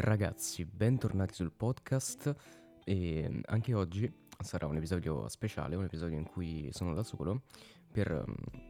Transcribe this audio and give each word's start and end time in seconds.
Ragazzi, 0.00 0.64
bentornati 0.64 1.34
sul 1.34 1.50
podcast 1.50 2.32
e 2.84 3.40
anche 3.46 3.74
oggi 3.74 4.10
sarà 4.38 4.66
un 4.66 4.76
episodio 4.76 5.26
speciale, 5.26 5.74
un 5.74 5.82
episodio 5.82 6.16
in 6.16 6.24
cui 6.24 6.68
sono 6.70 6.94
da 6.94 7.02
solo 7.02 7.42
per 7.90 8.12
mm, 8.12 8.60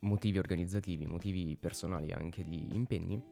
motivi 0.00 0.38
organizzativi, 0.38 1.04
motivi 1.04 1.54
personali 1.58 2.12
anche 2.12 2.44
di 2.44 2.74
impegni, 2.74 3.22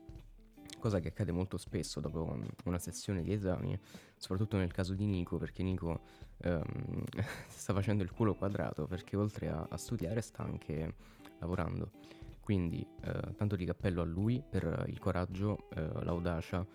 cosa 0.78 1.00
che 1.00 1.08
accade 1.08 1.32
molto 1.32 1.56
spesso 1.56 2.00
dopo 2.00 2.38
una 2.66 2.78
sessione 2.78 3.22
di 3.22 3.32
esami, 3.32 3.80
soprattutto 4.18 4.58
nel 4.58 4.70
caso 4.70 4.92
di 4.92 5.06
Nico, 5.06 5.38
perché 5.38 5.62
Nico 5.62 6.02
ehm, 6.42 7.04
sta 7.48 7.72
facendo 7.72 8.02
il 8.02 8.12
culo 8.12 8.34
quadrato 8.34 8.86
perché 8.86 9.16
oltre 9.16 9.48
a, 9.48 9.66
a 9.70 9.76
studiare 9.78 10.20
sta 10.20 10.42
anche 10.42 10.96
lavorando. 11.38 11.92
Quindi 12.40 12.86
eh, 13.00 13.34
tanto 13.36 13.56
di 13.56 13.64
cappello 13.64 14.02
a 14.02 14.04
lui 14.04 14.44
per 14.46 14.84
il 14.86 14.98
coraggio, 14.98 15.70
eh, 15.70 16.04
l'audacia 16.04 16.66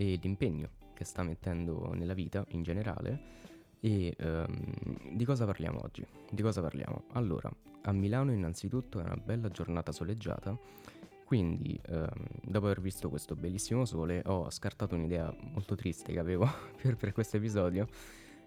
e 0.00 0.18
l'impegno 0.22 0.70
che 0.94 1.04
sta 1.04 1.22
mettendo 1.22 1.92
nella 1.92 2.14
vita 2.14 2.42
in 2.52 2.62
generale. 2.62 3.38
E 3.80 4.14
ehm, 4.16 5.14
di 5.14 5.24
cosa 5.26 5.44
parliamo 5.44 5.80
oggi? 5.82 6.06
Di 6.30 6.40
cosa 6.40 6.62
parliamo? 6.62 7.04
Allora, 7.12 7.52
a 7.82 7.92
Milano 7.92 8.32
innanzitutto 8.32 8.98
è 8.98 9.02
una 9.02 9.16
bella 9.22 9.50
giornata 9.50 9.92
soleggiata, 9.92 10.58
quindi 11.24 11.78
ehm, 11.86 12.08
dopo 12.42 12.64
aver 12.66 12.80
visto 12.80 13.10
questo 13.10 13.36
bellissimo 13.36 13.84
sole 13.84 14.22
ho 14.24 14.50
scartato 14.50 14.94
un'idea 14.94 15.34
molto 15.52 15.74
triste 15.74 16.12
che 16.14 16.18
avevo 16.18 16.48
per, 16.80 16.96
per 16.96 17.12
questo 17.12 17.36
episodio 17.36 17.86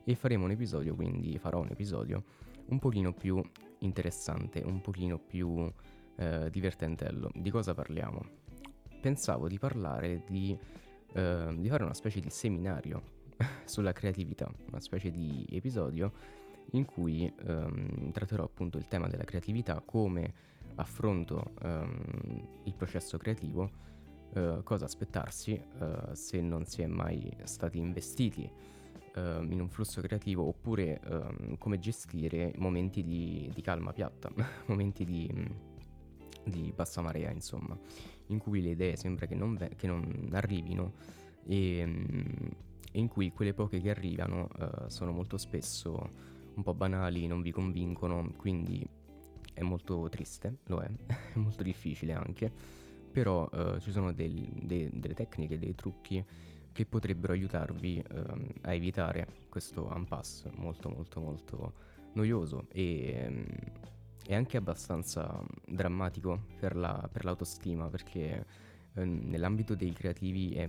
e 0.03 0.15
faremo 0.15 0.45
un 0.45 0.51
episodio, 0.51 0.95
quindi 0.95 1.37
farò 1.37 1.59
un 1.61 1.69
episodio 1.69 2.23
un 2.65 2.79
pochino 2.79 3.13
più 3.13 3.39
interessante, 3.79 4.63
un 4.65 4.81
pochino 4.81 5.19
più 5.19 5.71
eh, 6.15 6.49
divertentello. 6.49 7.29
Di 7.35 7.51
cosa 7.51 7.75
parliamo? 7.75 8.41
Pensavo 9.01 9.47
di 9.47 9.59
parlare 9.59 10.23
di 10.25 10.57
Ehm, 11.15 11.59
di 11.59 11.69
fare 11.69 11.83
una 11.83 11.93
specie 11.93 12.19
di 12.19 12.29
seminario 12.29 13.01
sulla 13.65 13.91
creatività, 13.91 14.51
una 14.69 14.79
specie 14.79 15.11
di 15.11 15.45
episodio 15.51 16.11
in 16.71 16.85
cui 16.85 17.31
ehm, 17.45 18.11
tratterò 18.11 18.43
appunto 18.43 18.77
il 18.77 18.87
tema 18.87 19.07
della 19.07 19.23
creatività, 19.23 19.81
come 19.85 20.33
affronto 20.75 21.53
ehm, 21.61 22.47
il 22.63 22.73
processo 22.73 23.17
creativo, 23.17 23.69
eh, 24.33 24.61
cosa 24.63 24.85
aspettarsi 24.85 25.53
eh, 25.53 26.15
se 26.15 26.41
non 26.41 26.65
si 26.65 26.81
è 26.81 26.87
mai 26.87 27.31
stati 27.43 27.77
investiti 27.77 28.49
ehm, 29.15 29.51
in 29.51 29.61
un 29.61 29.69
flusso 29.69 30.01
creativo 30.01 30.47
oppure 30.47 30.99
ehm, 30.99 31.57
come 31.59 31.77
gestire 31.77 32.53
momenti 32.57 33.03
di, 33.03 33.51
di 33.53 33.61
calma 33.61 33.93
piatta, 33.93 34.31
momenti 34.65 35.05
di, 35.05 35.31
di 36.43 36.73
bassa 36.75 37.01
marea 37.01 37.29
insomma 37.29 37.77
in 38.33 38.39
cui 38.39 38.61
le 38.61 38.71
idee 38.71 38.95
sembra 38.95 39.25
che 39.25 39.35
non, 39.35 39.55
ve- 39.55 39.75
che 39.75 39.87
non 39.87 40.29
arrivino 40.33 40.93
e, 41.45 41.85
mm, 41.85 42.21
e, 42.91 42.99
in 42.99 43.07
cui 43.07 43.31
quelle 43.31 43.53
poche 43.53 43.79
che 43.79 43.89
arrivano 43.89 44.49
uh, 44.57 44.87
sono 44.87 45.11
molto 45.11 45.37
spesso 45.37 46.31
un 46.55 46.63
po' 46.63 46.73
banali, 46.73 47.25
non 47.25 47.41
vi 47.41 47.51
convincono, 47.51 48.31
quindi 48.37 48.85
è 49.53 49.61
molto 49.61 50.07
triste, 50.09 50.57
lo 50.65 50.79
è, 50.79 50.89
è 51.33 51.37
molto 51.37 51.63
difficile 51.63 52.13
anche, 52.13 52.51
però 53.11 53.49
uh, 53.51 53.79
ci 53.79 53.91
sono 53.91 54.11
del, 54.11 54.49
de- 54.61 54.89
delle 54.93 55.13
tecniche, 55.13 55.57
dei 55.57 55.75
trucchi 55.75 56.23
che 56.71 56.85
potrebbero 56.85 57.33
aiutarvi 57.33 58.03
uh, 58.11 58.47
a 58.61 58.73
evitare 58.73 59.27
questo 59.49 59.91
impasse 59.95 60.51
molto 60.55 60.89
molto 60.89 61.19
molto 61.21 61.73
noioso 62.13 62.65
e... 62.71 63.25
Um, 63.27 63.91
è 64.25 64.33
anche 64.35 64.57
abbastanza 64.57 65.43
drammatico 65.65 66.45
per, 66.59 66.75
la, 66.75 67.07
per 67.11 67.25
l'autostima 67.25 67.89
perché 67.89 68.45
eh, 68.93 69.05
nell'ambito 69.05 69.75
dei 69.75 69.91
creativi 69.91 70.53
è, 70.53 70.67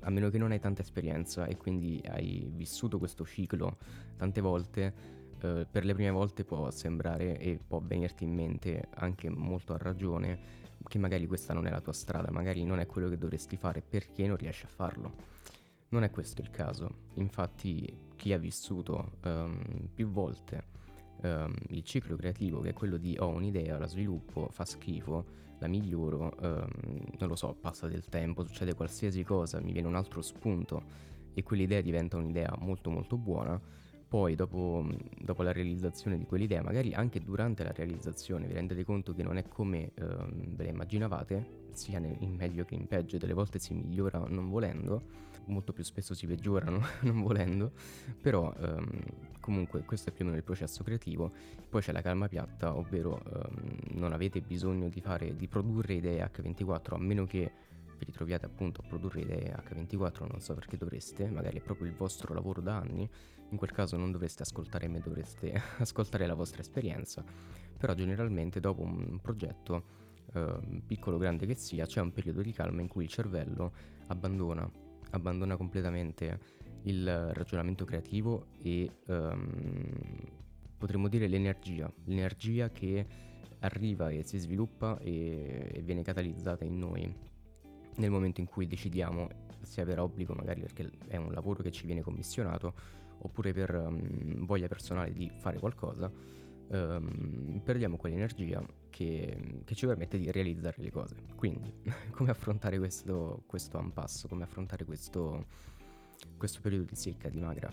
a 0.00 0.10
meno 0.10 0.30
che 0.30 0.38
non 0.38 0.50
hai 0.50 0.60
tanta 0.60 0.82
esperienza 0.82 1.46
e 1.46 1.56
quindi 1.56 2.02
hai 2.08 2.50
vissuto 2.52 2.98
questo 2.98 3.24
ciclo 3.24 3.78
tante 4.16 4.40
volte, 4.40 4.94
eh, 5.40 5.66
per 5.70 5.84
le 5.84 5.94
prime 5.94 6.10
volte 6.10 6.44
può 6.44 6.70
sembrare 6.70 7.38
e 7.38 7.58
può 7.66 7.80
venirti 7.82 8.24
in 8.24 8.34
mente 8.34 8.88
anche 8.94 9.28
molto 9.30 9.74
a 9.74 9.78
ragione 9.78 10.62
che 10.86 10.98
magari 10.98 11.26
questa 11.26 11.54
non 11.54 11.66
è 11.66 11.70
la 11.70 11.80
tua 11.80 11.92
strada, 11.92 12.30
magari 12.30 12.64
non 12.64 12.78
è 12.78 12.86
quello 12.86 13.08
che 13.08 13.16
dovresti 13.16 13.56
fare 13.56 13.80
perché 13.80 14.26
non 14.26 14.36
riesci 14.36 14.66
a 14.66 14.68
farlo. 14.68 15.32
Non 15.88 16.02
è 16.02 16.10
questo 16.10 16.42
il 16.42 16.50
caso, 16.50 17.06
infatti 17.14 18.12
chi 18.16 18.32
ha 18.32 18.38
vissuto 18.38 19.12
um, 19.24 19.88
più 19.94 20.08
volte 20.08 20.73
um, 21.24 21.52
il 21.68 21.82
ciclo 21.82 22.16
creativo 22.16 22.60
che 22.60 22.70
è 22.70 22.72
quello 22.72 22.96
di 22.96 23.16
ho 23.18 23.28
un'idea, 23.28 23.78
la 23.78 23.86
sviluppo, 23.86 24.48
fa 24.50 24.64
schifo, 24.64 25.42
la 25.58 25.66
miglioro, 25.66 26.34
um, 26.40 26.68
non 27.18 27.28
lo 27.28 27.36
so, 27.36 27.56
passa 27.60 27.88
del 27.88 28.04
tempo, 28.04 28.44
succede 28.44 28.74
qualsiasi 28.74 29.22
cosa, 29.24 29.60
mi 29.60 29.72
viene 29.72 29.88
un 29.88 29.96
altro 29.96 30.22
spunto 30.22 30.82
e 31.34 31.42
quell'idea 31.42 31.80
diventa 31.80 32.16
un'idea 32.16 32.54
molto 32.60 32.90
molto 32.90 33.16
buona, 33.16 33.60
poi 34.14 34.36
dopo, 34.36 34.86
dopo, 35.18 35.42
la 35.42 35.50
realizzazione 35.50 36.16
di 36.16 36.24
quell'idea, 36.24 36.62
magari 36.62 36.94
anche 36.94 37.20
durante 37.20 37.64
la 37.64 37.72
realizzazione, 37.72 38.46
vi 38.46 38.52
rendete 38.52 38.84
conto 38.84 39.12
che 39.12 39.24
non 39.24 39.38
è 39.38 39.48
come 39.48 39.90
ehm, 39.92 40.54
ve 40.54 40.62
la 40.62 40.70
immaginavate, 40.70 41.62
sia 41.72 41.98
in 41.98 42.36
meglio 42.36 42.64
che 42.64 42.76
in 42.76 42.86
peggio, 42.86 43.18
delle 43.18 43.32
volte 43.32 43.58
si 43.58 43.74
migliora 43.74 44.20
non 44.28 44.48
volendo, 44.48 45.02
molto 45.46 45.72
più 45.72 45.82
spesso 45.82 46.14
si 46.14 46.28
peggiora 46.28 46.70
non 47.02 47.22
volendo, 47.22 47.72
però 48.20 48.54
ehm, 48.56 48.88
comunque 49.40 49.82
questo 49.82 50.10
è 50.10 50.12
più 50.12 50.22
o 50.22 50.26
meno 50.26 50.38
il 50.38 50.44
processo 50.44 50.84
creativo, 50.84 51.32
poi 51.68 51.80
c'è 51.80 51.90
la 51.90 52.00
calma 52.00 52.28
piatta, 52.28 52.76
ovvero 52.76 53.20
ehm, 53.20 53.98
non 53.98 54.12
avete 54.12 54.40
bisogno 54.42 54.88
di, 54.90 55.00
fare, 55.00 55.34
di 55.34 55.48
produrre 55.48 55.94
idee 55.94 56.24
H24 56.24 56.94
a 56.94 56.98
meno 56.98 57.24
che 57.26 57.50
vi 57.98 58.04
ritroviate 58.04 58.46
appunto 58.46 58.80
a 58.80 58.86
produrre 58.86 59.22
idee 59.22 59.52
H24, 59.52 60.28
non 60.30 60.40
so 60.40 60.54
perché 60.54 60.76
dovreste, 60.76 61.28
magari 61.28 61.58
è 61.58 61.62
proprio 61.62 61.88
il 61.88 61.94
vostro 61.94 62.32
lavoro 62.32 62.60
da 62.60 62.76
anni, 62.76 63.10
in 63.50 63.56
quel 63.56 63.72
caso 63.72 63.96
non 63.96 64.10
dovreste 64.10 64.42
ascoltare 64.42 64.88
me, 64.88 65.00
dovreste 65.00 65.52
ascoltare 65.78 66.26
la 66.26 66.34
vostra 66.34 66.60
esperienza, 66.60 67.24
però 67.76 67.94
generalmente 67.94 68.60
dopo 68.60 68.82
un 68.82 69.18
progetto, 69.20 69.84
eh, 70.32 70.82
piccolo 70.86 71.16
o 71.16 71.18
grande 71.18 71.46
che 71.46 71.54
sia, 71.54 71.86
c'è 71.86 72.00
un 72.00 72.12
periodo 72.12 72.42
di 72.42 72.52
calma 72.52 72.80
in 72.80 72.88
cui 72.88 73.04
il 73.04 73.10
cervello 73.10 73.72
abbandona, 74.08 74.68
abbandona 75.10 75.56
completamente 75.56 76.62
il 76.82 77.32
ragionamento 77.32 77.84
creativo 77.84 78.48
e 78.60 78.90
ehm, 79.06 79.90
potremmo 80.76 81.08
dire 81.08 81.28
l'energia, 81.28 81.90
l'energia 82.04 82.70
che 82.70 83.06
arriva 83.60 84.10
e 84.10 84.22
si 84.22 84.38
sviluppa 84.38 84.98
e, 84.98 85.70
e 85.72 85.82
viene 85.82 86.02
catalizzata 86.02 86.64
in 86.64 86.78
noi. 86.78 87.32
Nel 87.96 88.10
momento 88.10 88.40
in 88.40 88.46
cui 88.46 88.66
decidiamo 88.66 89.28
sia 89.62 89.84
per 89.84 89.98
obbligo 89.98 90.34
magari 90.34 90.60
perché 90.60 90.90
è 91.06 91.16
un 91.16 91.32
lavoro 91.32 91.62
che 91.62 91.70
ci 91.70 91.86
viene 91.86 92.02
commissionato 92.02 92.74
oppure 93.18 93.52
per 93.52 93.74
um, 93.74 94.44
voglia 94.44 94.68
personale 94.68 95.12
di 95.12 95.30
fare 95.36 95.58
qualcosa 95.58 96.10
um, 96.68 97.60
perdiamo 97.62 97.96
quell'energia 97.96 98.64
che, 98.90 99.62
che, 99.64 99.74
ci 99.74 99.86
permette 99.86 100.18
di 100.18 100.30
realizzare 100.30 100.76
le 100.78 100.90
cose. 100.90 101.16
Quindi 101.34 101.72
come 102.10 102.30
affrontare 102.30 102.78
questo, 102.78 103.42
questo 103.46 103.78
impasse 103.78 104.28
come 104.28 104.44
affrontare 104.44 104.84
questo, 104.84 105.46
questo 106.36 106.60
periodo 106.60 106.84
di 106.84 106.96
secca 106.96 107.28
di 107.28 107.40
magra? 107.40 107.70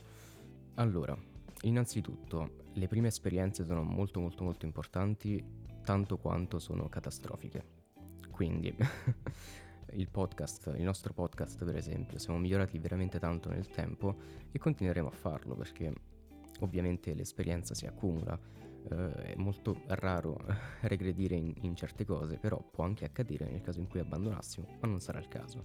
Allora 0.76 1.18
innanzitutto 1.64 2.64
le 2.74 2.88
prime 2.88 3.10
esperienze 3.10 3.64
sono 3.66 3.84
molto 3.84 4.20
molto 4.20 4.44
molto 4.44 4.66
importanti 4.66 5.44
tanto 5.84 6.18
quanto 6.18 6.60
sono 6.60 6.90
catastrofiche. 6.90 7.80
Quindi 8.32 8.76
il 9.94 10.10
podcast, 10.10 10.74
il 10.78 10.84
nostro 10.84 11.14
podcast 11.14 11.64
per 11.64 11.76
esempio, 11.76 12.18
siamo 12.18 12.40
migliorati 12.40 12.78
veramente 12.78 13.20
tanto 13.20 13.50
nel 13.50 13.68
tempo 13.68 14.16
e 14.52 14.60
continueremo 14.60 15.08
a 15.08 15.12
farlo 15.12 15.56
perché 15.56 15.94
ovviamente 16.60 17.14
l'esperienza 17.14 17.74
si 17.74 17.86
accumula, 17.86 18.38
eh, 18.90 19.34
è 19.34 19.36
molto 19.36 19.82
raro 19.88 20.38
regredire 20.82 21.36
in, 21.36 21.54
in, 21.62 21.76
certe 21.76 22.06
cose, 22.06 22.38
però 22.38 22.62
può 22.62 22.84
anche 22.84 23.06
accadere 23.06 23.50
nel 23.50 23.62
caso 23.62 23.80
in 23.80 23.88
cui 23.88 24.00
abbandonassimo, 24.00 24.68
ma 24.80 24.88
non 24.88 25.00
sarà 25.00 25.20
il 25.20 25.28
caso. 25.28 25.64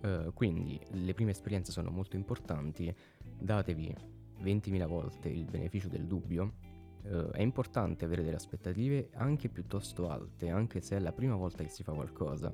Eh, 0.00 0.30
quindi 0.34 0.80
le 0.90 1.14
prime 1.14 1.32
esperienze 1.32 1.72
sono 1.72 1.90
molto 1.90 2.16
importanti, 2.16 2.94
datevi 3.38 3.94
20.000 4.42 4.86
volte 4.86 5.28
il 5.28 5.44
beneficio 5.44 5.88
del 5.88 6.06
dubbio. 6.06 6.66
Uh, 7.00 7.30
è 7.30 7.40
importante 7.40 8.04
avere 8.04 8.22
delle 8.22 8.36
aspettative 8.36 9.10
anche 9.14 9.48
piuttosto 9.48 10.10
alte, 10.10 10.50
anche 10.50 10.80
se 10.80 10.96
è 10.96 10.98
la 10.98 11.12
prima 11.12 11.36
volta 11.36 11.62
che 11.62 11.70
si 11.70 11.82
fa 11.82 11.92
qualcosa 11.92 12.52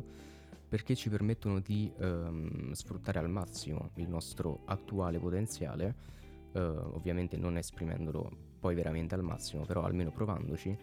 perché 0.68 0.94
ci 0.94 1.08
permettono 1.08 1.60
di 1.60 1.92
ehm, 1.98 2.72
sfruttare 2.72 3.18
al 3.18 3.28
massimo 3.28 3.90
il 3.94 4.08
nostro 4.08 4.60
attuale 4.66 5.18
potenziale, 5.18 5.94
eh, 6.52 6.60
ovviamente 6.60 7.36
non 7.36 7.56
esprimendolo 7.56 8.52
poi 8.58 8.74
veramente 8.74 9.14
al 9.14 9.22
massimo, 9.22 9.64
però 9.64 9.82
almeno 9.82 10.10
provandoci, 10.10 10.76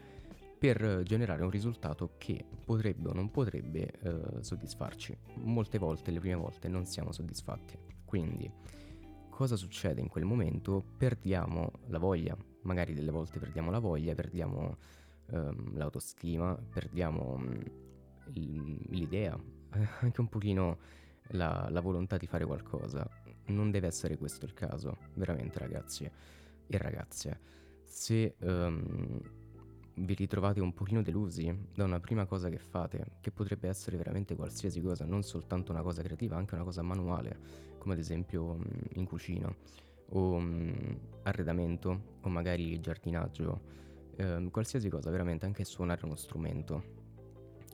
per 0.62 1.02
generare 1.04 1.44
un 1.44 1.50
risultato 1.50 2.12
che 2.20 2.46
potrebbe 2.64 3.10
o 3.10 3.14
non 3.14 3.32
potrebbe 3.32 3.92
eh, 4.00 4.44
soddisfarci. 4.44 5.18
Molte 5.38 5.80
volte, 5.80 6.12
le 6.12 6.20
prime 6.20 6.36
volte, 6.36 6.68
non 6.68 6.86
siamo 6.86 7.12
soddisfatti. 7.12 7.76
Quindi, 8.06 8.52
cosa 9.30 9.56
succede 9.56 10.02
in 10.02 10.08
quel 10.08 10.26
momento? 10.26 10.84
Perdiamo 10.96 11.72
la 11.88 11.98
voglia, 11.98 12.38
magari 12.62 12.94
delle 12.94 13.10
volte 13.10 13.40
perdiamo 13.40 13.72
la 13.72 13.80
voglia, 13.80 14.14
perdiamo 14.14 14.78
ehm, 15.32 15.78
l'autostima, 15.78 16.56
perdiamo 16.56 17.40
mm, 17.40 17.62
l'idea, 19.72 19.90
anche 20.02 20.22
un 20.22 20.30
pochino 20.30 20.78
la, 21.32 21.68
la 21.70 21.82
volontà 21.82 22.18
di 22.18 22.28
fare 22.28 22.46
qualcosa. 22.46 23.08
Non 23.48 23.72
deve 23.72 23.88
essere 23.88 24.18
questo 24.18 24.46
il 24.46 24.54
caso, 24.54 24.98
veramente 25.16 25.60
ragazzi 25.60 26.10
e 26.68 26.78
ragazze. 26.78 27.40
Se 27.84 28.36
um, 28.40 29.20
vi 29.96 30.14
ritrovate 30.14 30.62
un 30.62 30.74
pochino 30.74 31.02
delusi 31.02 31.54
da 31.74 31.84
una 31.84 32.00
prima 32.00 32.26
cosa 32.26 32.50
che 32.50 32.60
fate, 32.60 33.18
che 33.20 33.32
potrebbe 33.32 33.68
essere 33.68 33.98
veramente 33.98 34.36
qualsiasi 34.36 34.82
cosa, 34.82 35.06
non 35.06 35.24
soltanto 35.24 35.72
una 35.72 35.82
cosa 35.82 36.02
creativa, 36.02 36.38
anche 36.38 36.56
una 36.56 36.64
cosa 36.64 36.82
manuale, 36.82 37.38
come 37.78 37.94
ad 37.94 38.00
esempio 38.00 38.56
mm, 38.56 38.62
in 38.94 39.06
cucina, 39.06 39.54
o 40.14 40.34
um, 40.34 41.00
arredamento, 41.24 42.18
o 42.22 42.30
magari 42.30 42.80
giardinaggio, 42.80 43.62
um, 44.18 44.50
qualsiasi 44.50 44.88
cosa, 44.90 45.10
veramente 45.10 45.46
anche 45.46 45.66
suonare 45.66 46.06
uno 46.06 46.16
strumento, 46.16 47.00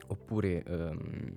oppure 0.07 0.63
um, 0.67 1.35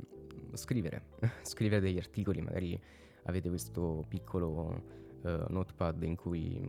scrivere, 0.54 1.02
scrivere 1.42 1.80
degli 1.80 1.98
articoli, 1.98 2.40
magari 2.40 2.80
avete 3.24 3.48
questo 3.48 4.04
piccolo 4.08 4.82
uh, 5.22 5.44
notepad 5.48 6.02
in 6.02 6.16
cui 6.16 6.60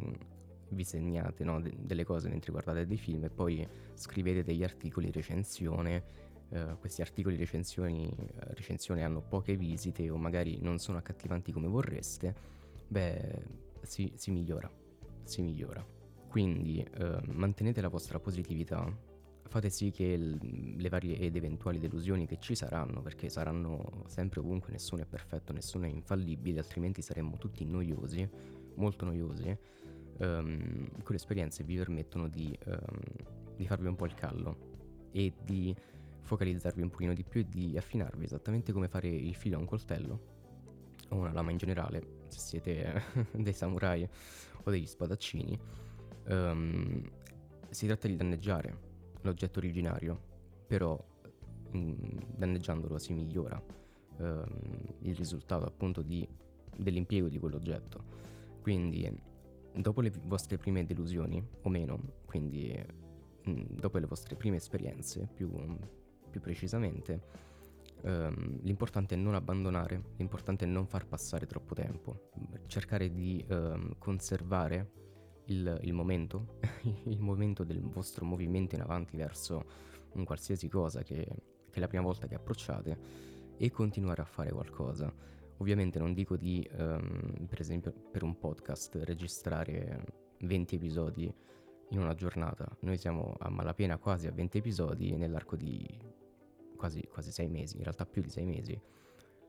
vi 0.70 0.84
segnate 0.84 1.44
no, 1.44 1.60
de- 1.62 1.74
delle 1.78 2.04
cose 2.04 2.30
mentre 2.30 2.52
guardate 2.52 2.86
dei 2.86 2.98
film 2.98 3.26
e 3.26 3.30
poi 3.30 3.68
scrivete 3.94 4.44
degli 4.44 4.64
articoli 4.64 5.12
recensione. 5.12 6.20
Uh, 6.50 6.78
questi 6.80 7.02
articoli 7.02 7.38
recensioni, 7.38 8.14
uh, 8.14 8.28
recensione 8.50 9.04
hanno 9.04 9.22
poche 9.22 9.56
visite 9.56 10.10
o 10.10 10.18
magari 10.18 10.60
non 10.60 10.80
sono 10.80 10.98
accattivanti 10.98 11.54
come 11.54 11.68
vorreste, 11.68 12.36
beh, 12.88 13.44
si, 13.84 14.12
si 14.16 14.32
migliora, 14.32 14.70
si 15.24 15.42
migliora. 15.42 15.86
Quindi 16.28 16.86
uh, 17.00 17.20
mantenete 17.32 17.80
la 17.80 17.88
vostra 17.88 18.20
positività, 18.20 18.86
fate 19.52 19.70
sì 19.70 19.92
che 19.92 20.16
le 20.16 20.90
varie 20.90 21.18
ed 21.18 21.36
eventuali 21.36 21.78
delusioni 21.78 22.26
che 22.26 22.38
ci 22.40 22.56
saranno, 22.56 23.02
perché 23.02 23.28
saranno 23.28 24.06
sempre 24.08 24.40
ovunque, 24.40 24.72
nessuno 24.72 25.02
è 25.02 25.06
perfetto, 25.06 25.52
nessuno 25.52 25.88
è 25.88 25.90
infallibile, 25.90 26.60
altrimenti 26.60 27.02
saremmo 27.02 27.38
tutti 27.38 27.66
noiosi, 27.66 28.28
molto 28.76 29.04
noiosi 29.04 29.58
um, 30.20 30.90
quelle 31.04 31.20
esperienze 31.20 31.66
vi 31.66 31.76
permettono 31.76 32.30
di, 32.30 32.58
um, 32.66 33.00
di 33.58 33.68
farvi 33.68 33.88
un 33.88 33.96
po' 33.96 34.06
il 34.06 34.14
callo 34.14 35.10
e 35.12 35.34
di 35.44 35.76
focalizzarvi 36.22 36.82
un 36.82 36.90
pochino 36.90 37.14
di 37.14 37.26
più 37.26 37.42
e 37.42 37.48
di 37.50 37.78
affinarvi 37.78 38.24
esattamente 38.24 38.72
come 38.72 38.88
fare 38.88 39.10
il 39.10 39.36
filo 39.36 39.58
a 39.58 39.60
un 39.60 39.66
coltello 39.66 40.30
o 41.10 41.18
una 41.18 41.34
lama 41.34 41.52
in 41.52 41.58
generale, 41.58 42.24
se 42.28 42.40
siete 42.40 43.04
dei 43.36 43.52
samurai 43.52 44.08
o 44.64 44.72
degli 44.72 44.86
spadaccini. 44.86 45.60
Um, 46.28 47.04
si 47.70 47.86
tratta 47.86 48.08
di 48.08 48.16
danneggiare 48.16 48.91
l'oggetto 49.22 49.60
originario, 49.60 50.20
però 50.68 50.98
mh, 51.72 52.36
danneggiandolo 52.36 52.98
si 52.98 53.14
migliora 53.14 53.62
um, 54.18 54.46
il 55.00 55.16
risultato 55.16 55.66
appunto 55.66 56.02
di, 56.02 56.28
dell'impiego 56.76 57.28
di 57.28 57.40
quell'oggetto. 57.40 58.04
Quindi 58.62 59.10
dopo 59.74 60.02
le 60.02 60.12
vostre 60.24 60.58
prime 60.58 60.86
delusioni, 60.86 61.44
o 61.62 61.70
meno, 61.70 62.00
quindi 62.26 62.74
mh, 63.44 63.52
mm, 63.52 63.64
dopo 63.72 63.98
le 63.98 64.06
vostre 64.06 64.36
prime 64.36 64.58
esperienze, 64.58 65.28
più, 65.34 65.50
più 66.30 66.40
precisamente, 66.42 67.22
um, 68.04 68.60
l'importante 68.62 69.16
è 69.16 69.18
non 69.18 69.36
abbandonare, 69.36 70.14
l'importante 70.18 70.66
è 70.66 70.68
non 70.68 70.86
far 70.88 71.08
passare 71.08 71.46
troppo 71.46 71.74
tempo, 71.74 72.30
cercare 72.68 73.12
di 73.12 73.44
um, 73.50 73.98
conservare 73.98 75.00
il, 75.52 75.80
il 75.84 75.94
momento, 75.94 76.60
il 77.06 77.20
momento 77.20 77.64
del 77.64 77.82
vostro 77.82 78.26
movimento 78.26 78.76
in 78.76 78.82
avanti 78.82 79.18
verso 79.18 79.64
un 80.14 80.24
qualsiasi 80.24 80.68
cosa 80.68 81.04
che, 81.04 81.26
che 81.70 81.78
è 81.78 81.80
la 81.80 81.88
prima 81.88 82.04
volta 82.04 82.28
che 82.28 82.36
approcciate 82.36 82.98
e 83.58 83.70
continuare 83.70 84.22
a 84.22 84.26
fare 84.26 84.52
qualcosa 84.52 85.14
Ovviamente 85.62 86.00
non 86.00 86.14
dico 86.14 86.38
di, 86.38 86.68
um, 86.76 87.46
per 87.48 87.60
esempio, 87.60 87.94
per 88.12 88.24
un 88.24 88.36
podcast 88.40 88.96
registrare 89.04 90.04
20 90.40 90.76
episodi 90.76 91.32
in 91.90 92.00
una 92.00 92.16
giornata. 92.16 92.68
Noi 92.80 92.98
siamo 92.98 93.36
a 93.38 93.48
malapena 93.52 94.00
quasi 94.00 94.26
a 94.26 94.32
20 94.32 94.58
episodi 94.58 95.16
nell'arco 95.16 95.56
di 95.56 95.88
quasi, 96.76 97.04
quasi 97.08 97.32
6 97.32 97.48
mesi, 97.48 97.78
in 97.78 97.84
realtà 97.84 98.08
più 98.08 98.24
di 98.24 98.30
6 98.30 98.46
mesi. 98.46 98.82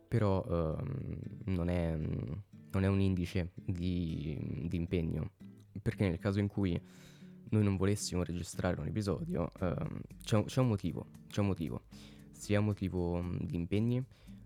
Però 0.06 0.44
um, 0.46 1.18
non, 1.46 1.70
è, 1.70 1.96
non, 1.96 2.84
è, 2.84 2.86
un 2.88 3.00
indice 3.00 3.52
di, 3.54 4.66
di, 4.68 4.76
impegno, 4.76 5.30
perché 5.80 6.08
nel 6.08 6.18
caso 6.18 6.40
in 6.40 6.48
cui 6.48 6.80
noi 7.50 7.62
non 7.62 7.76
volessimo 7.76 8.22
registrare 8.22 8.80
un 8.80 8.86
episodio, 8.86 9.52
um, 9.60 10.00
c'è, 10.22 10.42
c'è, 10.44 10.60
un 10.60 10.68
motivo, 10.68 11.06
c'è 11.28 11.40
un 11.40 11.46
motivo, 11.48 11.82
sia 12.30 12.60
motivo 12.60 13.22
di 13.40 13.56
impegni, 13.56 14.04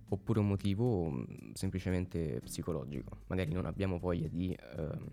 oppure 0.08 0.40
un 0.40 0.48
motivo 0.48 1.10
mm, 1.10 1.52
semplicemente 1.52 2.40
psicologico. 2.44 3.22
Magari 3.26 3.52
non 3.52 3.66
abbiamo 3.66 3.98
voglia 3.98 4.28
di 4.28 4.54
ehm, 4.54 5.08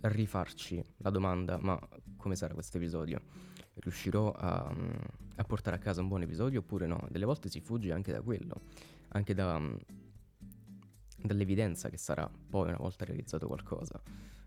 rifarci 0.00 0.84
la 0.98 1.10
domanda 1.10 1.58
ma 1.58 1.78
come 2.16 2.36
sarà 2.36 2.54
questo 2.54 2.76
episodio? 2.76 3.20
Riuscirò 3.74 4.32
a, 4.32 4.72
mm, 4.74 4.90
a, 5.36 5.44
portare 5.44 5.76
a 5.76 5.78
casa 5.78 6.00
un 6.00 6.08
buon 6.08 6.22
episodio 6.22 6.60
oppure 6.60 6.86
no? 6.86 7.06
Delle 7.10 7.24
volte 7.24 7.48
si 7.48 7.60
fugge 7.60 7.92
anche 7.92 8.12
da 8.12 8.20
quello, 8.20 8.62
anche 9.08 9.34
da, 9.34 9.58
mm, 9.58 9.74
dall'evidenza 11.22 11.88
che 11.88 11.98
sarà 11.98 12.28
poi 12.28 12.68
una 12.68 12.78
volta 12.78 13.04
realizzato 13.04 13.46
qualcosa 13.46 14.00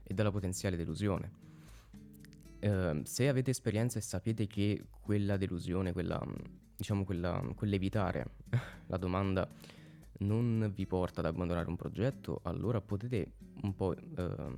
e 0.09 0.13
dalla 0.15 0.31
potenziale 0.31 0.75
delusione. 0.75 1.31
Uh, 2.61 3.01
se 3.03 3.29
avete 3.29 3.51
esperienza 3.51 3.99
e 3.99 4.01
sapete 4.01 4.47
che 4.47 4.83
quella 4.99 5.37
delusione, 5.37 5.93
quella 5.93 6.19
diciamo 6.75 7.03
quella, 7.03 7.45
quell'evitare 7.55 8.25
la 8.87 8.97
domanda 8.97 9.47
non 10.19 10.71
vi 10.73 10.85
porta 10.85 11.19
ad 11.19 11.27
abbandonare 11.27 11.67
un 11.67 11.75
progetto, 11.75 12.39
allora 12.43 12.81
potete 12.81 13.33
un 13.61 13.75
po' 13.75 13.95
ehm, 13.95 14.55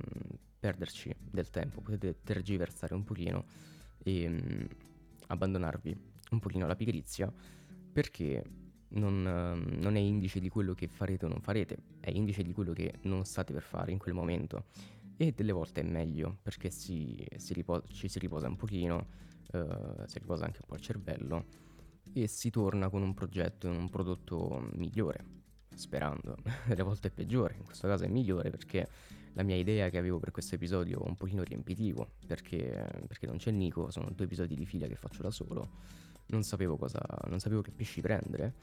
perderci 0.58 1.14
del 1.30 1.50
tempo, 1.50 1.80
potete 1.80 2.22
tergiversare 2.22 2.94
un 2.94 3.04
pochino 3.04 3.44
e 3.98 4.28
mh, 4.28 4.34
mm, 4.34 4.64
abbandonarvi 5.28 5.96
un 6.30 6.38
pochino 6.38 6.64
alla 6.64 6.76
pigrizia 6.76 7.32
perché 7.92 8.42
non, 8.90 9.24
uh, 9.24 9.80
non, 9.80 9.96
è 9.96 10.00
indice 10.00 10.38
di 10.40 10.48
quello 10.48 10.74
che 10.74 10.86
farete 10.86 11.26
o 11.26 11.28
non 11.28 11.40
farete, 11.40 11.76
è 12.00 12.10
indice 12.10 12.42
di 12.42 12.52
quello 12.52 12.72
che 12.72 12.94
non 13.02 13.24
state 13.24 13.52
per 13.52 13.62
fare 13.62 13.90
in 13.90 13.98
quel 13.98 14.14
momento. 14.14 14.64
E 15.22 15.30
delle 15.30 15.52
volte 15.52 15.82
è 15.82 15.84
meglio 15.84 16.38
perché 16.42 16.68
si, 16.68 17.24
si 17.36 17.52
riposa, 17.52 17.84
ci 17.86 18.08
si 18.08 18.18
riposa 18.18 18.48
un 18.48 18.56
pochino, 18.56 19.06
uh, 19.52 20.04
si 20.06 20.18
riposa 20.18 20.46
anche 20.46 20.58
un 20.62 20.66
po' 20.66 20.74
il 20.74 20.80
cervello 20.80 21.44
e 22.12 22.26
si 22.26 22.50
torna 22.50 22.88
con 22.88 23.02
un 23.02 23.14
progetto 23.14 23.68
e 23.68 23.70
un 23.70 23.88
prodotto 23.88 24.68
migliore, 24.72 25.24
sperando. 25.76 26.38
Delle 26.66 26.82
volte 26.82 27.06
è 27.06 27.10
peggiore, 27.12 27.54
in 27.54 27.62
questo 27.62 27.86
caso 27.86 28.02
è 28.02 28.08
migliore 28.08 28.50
perché 28.50 28.88
la 29.34 29.44
mia 29.44 29.54
idea 29.54 29.90
che 29.90 29.98
avevo 29.98 30.18
per 30.18 30.32
questo 30.32 30.56
episodio 30.56 31.04
è 31.04 31.06
un 31.06 31.14
pochino 31.14 31.44
riempitivo, 31.44 32.14
perché, 32.26 32.84
perché 33.06 33.26
non 33.28 33.36
c'è 33.36 33.52
Nico, 33.52 33.92
sono 33.92 34.10
due 34.10 34.24
episodi 34.24 34.56
di 34.56 34.66
fila 34.66 34.88
che 34.88 34.96
faccio 34.96 35.22
da 35.22 35.30
solo, 35.30 35.70
non 36.26 36.42
sapevo 36.42 36.76
cosa, 36.76 37.00
non 37.28 37.38
sapevo 37.38 37.60
che 37.60 37.70
pesci 37.70 38.00
prendere, 38.00 38.54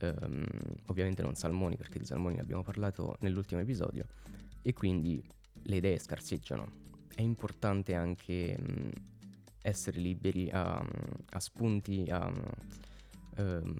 um, 0.00 0.44
ovviamente 0.86 1.22
non 1.22 1.36
salmoni 1.36 1.76
perché 1.76 2.00
di 2.00 2.04
salmoni 2.04 2.34
ne 2.34 2.40
abbiamo 2.40 2.64
parlato 2.64 3.18
nell'ultimo 3.20 3.60
episodio, 3.60 4.04
e 4.62 4.72
quindi 4.72 5.22
le 5.62 5.76
idee 5.76 5.98
scarseggiano. 5.98 6.70
È 7.14 7.22
importante 7.22 7.94
anche... 7.94 8.56
Um, 8.58 8.90
essere 9.62 10.00
liberi 10.00 10.50
a, 10.50 10.84
a 11.30 11.40
spunti, 11.40 12.04
a 12.10 12.30
um, 13.36 13.74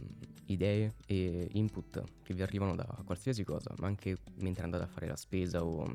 idee 0.47 0.95
e 1.07 1.49
input 1.53 2.03
che 2.23 2.35
vi 2.35 2.43
arrivano 2.43 2.75
da 2.75 2.87
qualsiasi 3.05 3.45
cosa, 3.45 3.75
ma 3.79 3.89
anche 3.89 4.17
mentre 4.37 4.63
andate 4.65 4.85
a 4.85 4.87
fare 4.87 5.09
la 5.09 5.17
spesa 5.17 5.65
o 5.65 5.93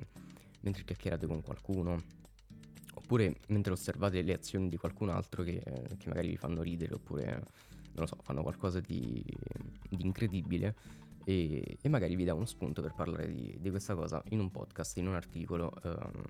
mentre 0.61 0.83
chiacchierate 0.83 1.25
con 1.25 1.41
qualcuno, 1.41 2.03
oppure 2.95 3.37
mentre 3.47 3.71
osservate 3.71 4.21
le 4.21 4.33
azioni 4.33 4.69
di 4.69 4.77
qualcun 4.77 5.09
altro 5.09 5.43
che, 5.43 5.63
che 5.97 6.07
magari 6.09 6.29
vi 6.29 6.37
fanno 6.37 6.61
ridere 6.61 6.93
oppure, 6.93 7.25
non 7.25 8.05
lo 8.05 8.05
so, 8.07 8.17
fanno 8.21 8.41
qualcosa 8.41 8.81
di, 8.81 9.23
di 9.89 10.05
incredibile 10.05 10.75
e, 11.29 11.77
e, 11.81 11.89
magari 11.89 12.15
vi 12.15 12.23
dà 12.23 12.33
uno 12.33 12.45
spunto 12.45 12.81
per 12.81 12.93
parlare 12.93 13.27
di, 13.27 13.57
di, 13.59 13.69
questa 13.69 13.95
cosa 13.95 14.23
in 14.29 14.39
un 14.39 14.49
podcast, 14.49 14.95
in 14.95 15.07
un 15.07 15.15
articolo, 15.15 15.73
um, 15.83 16.23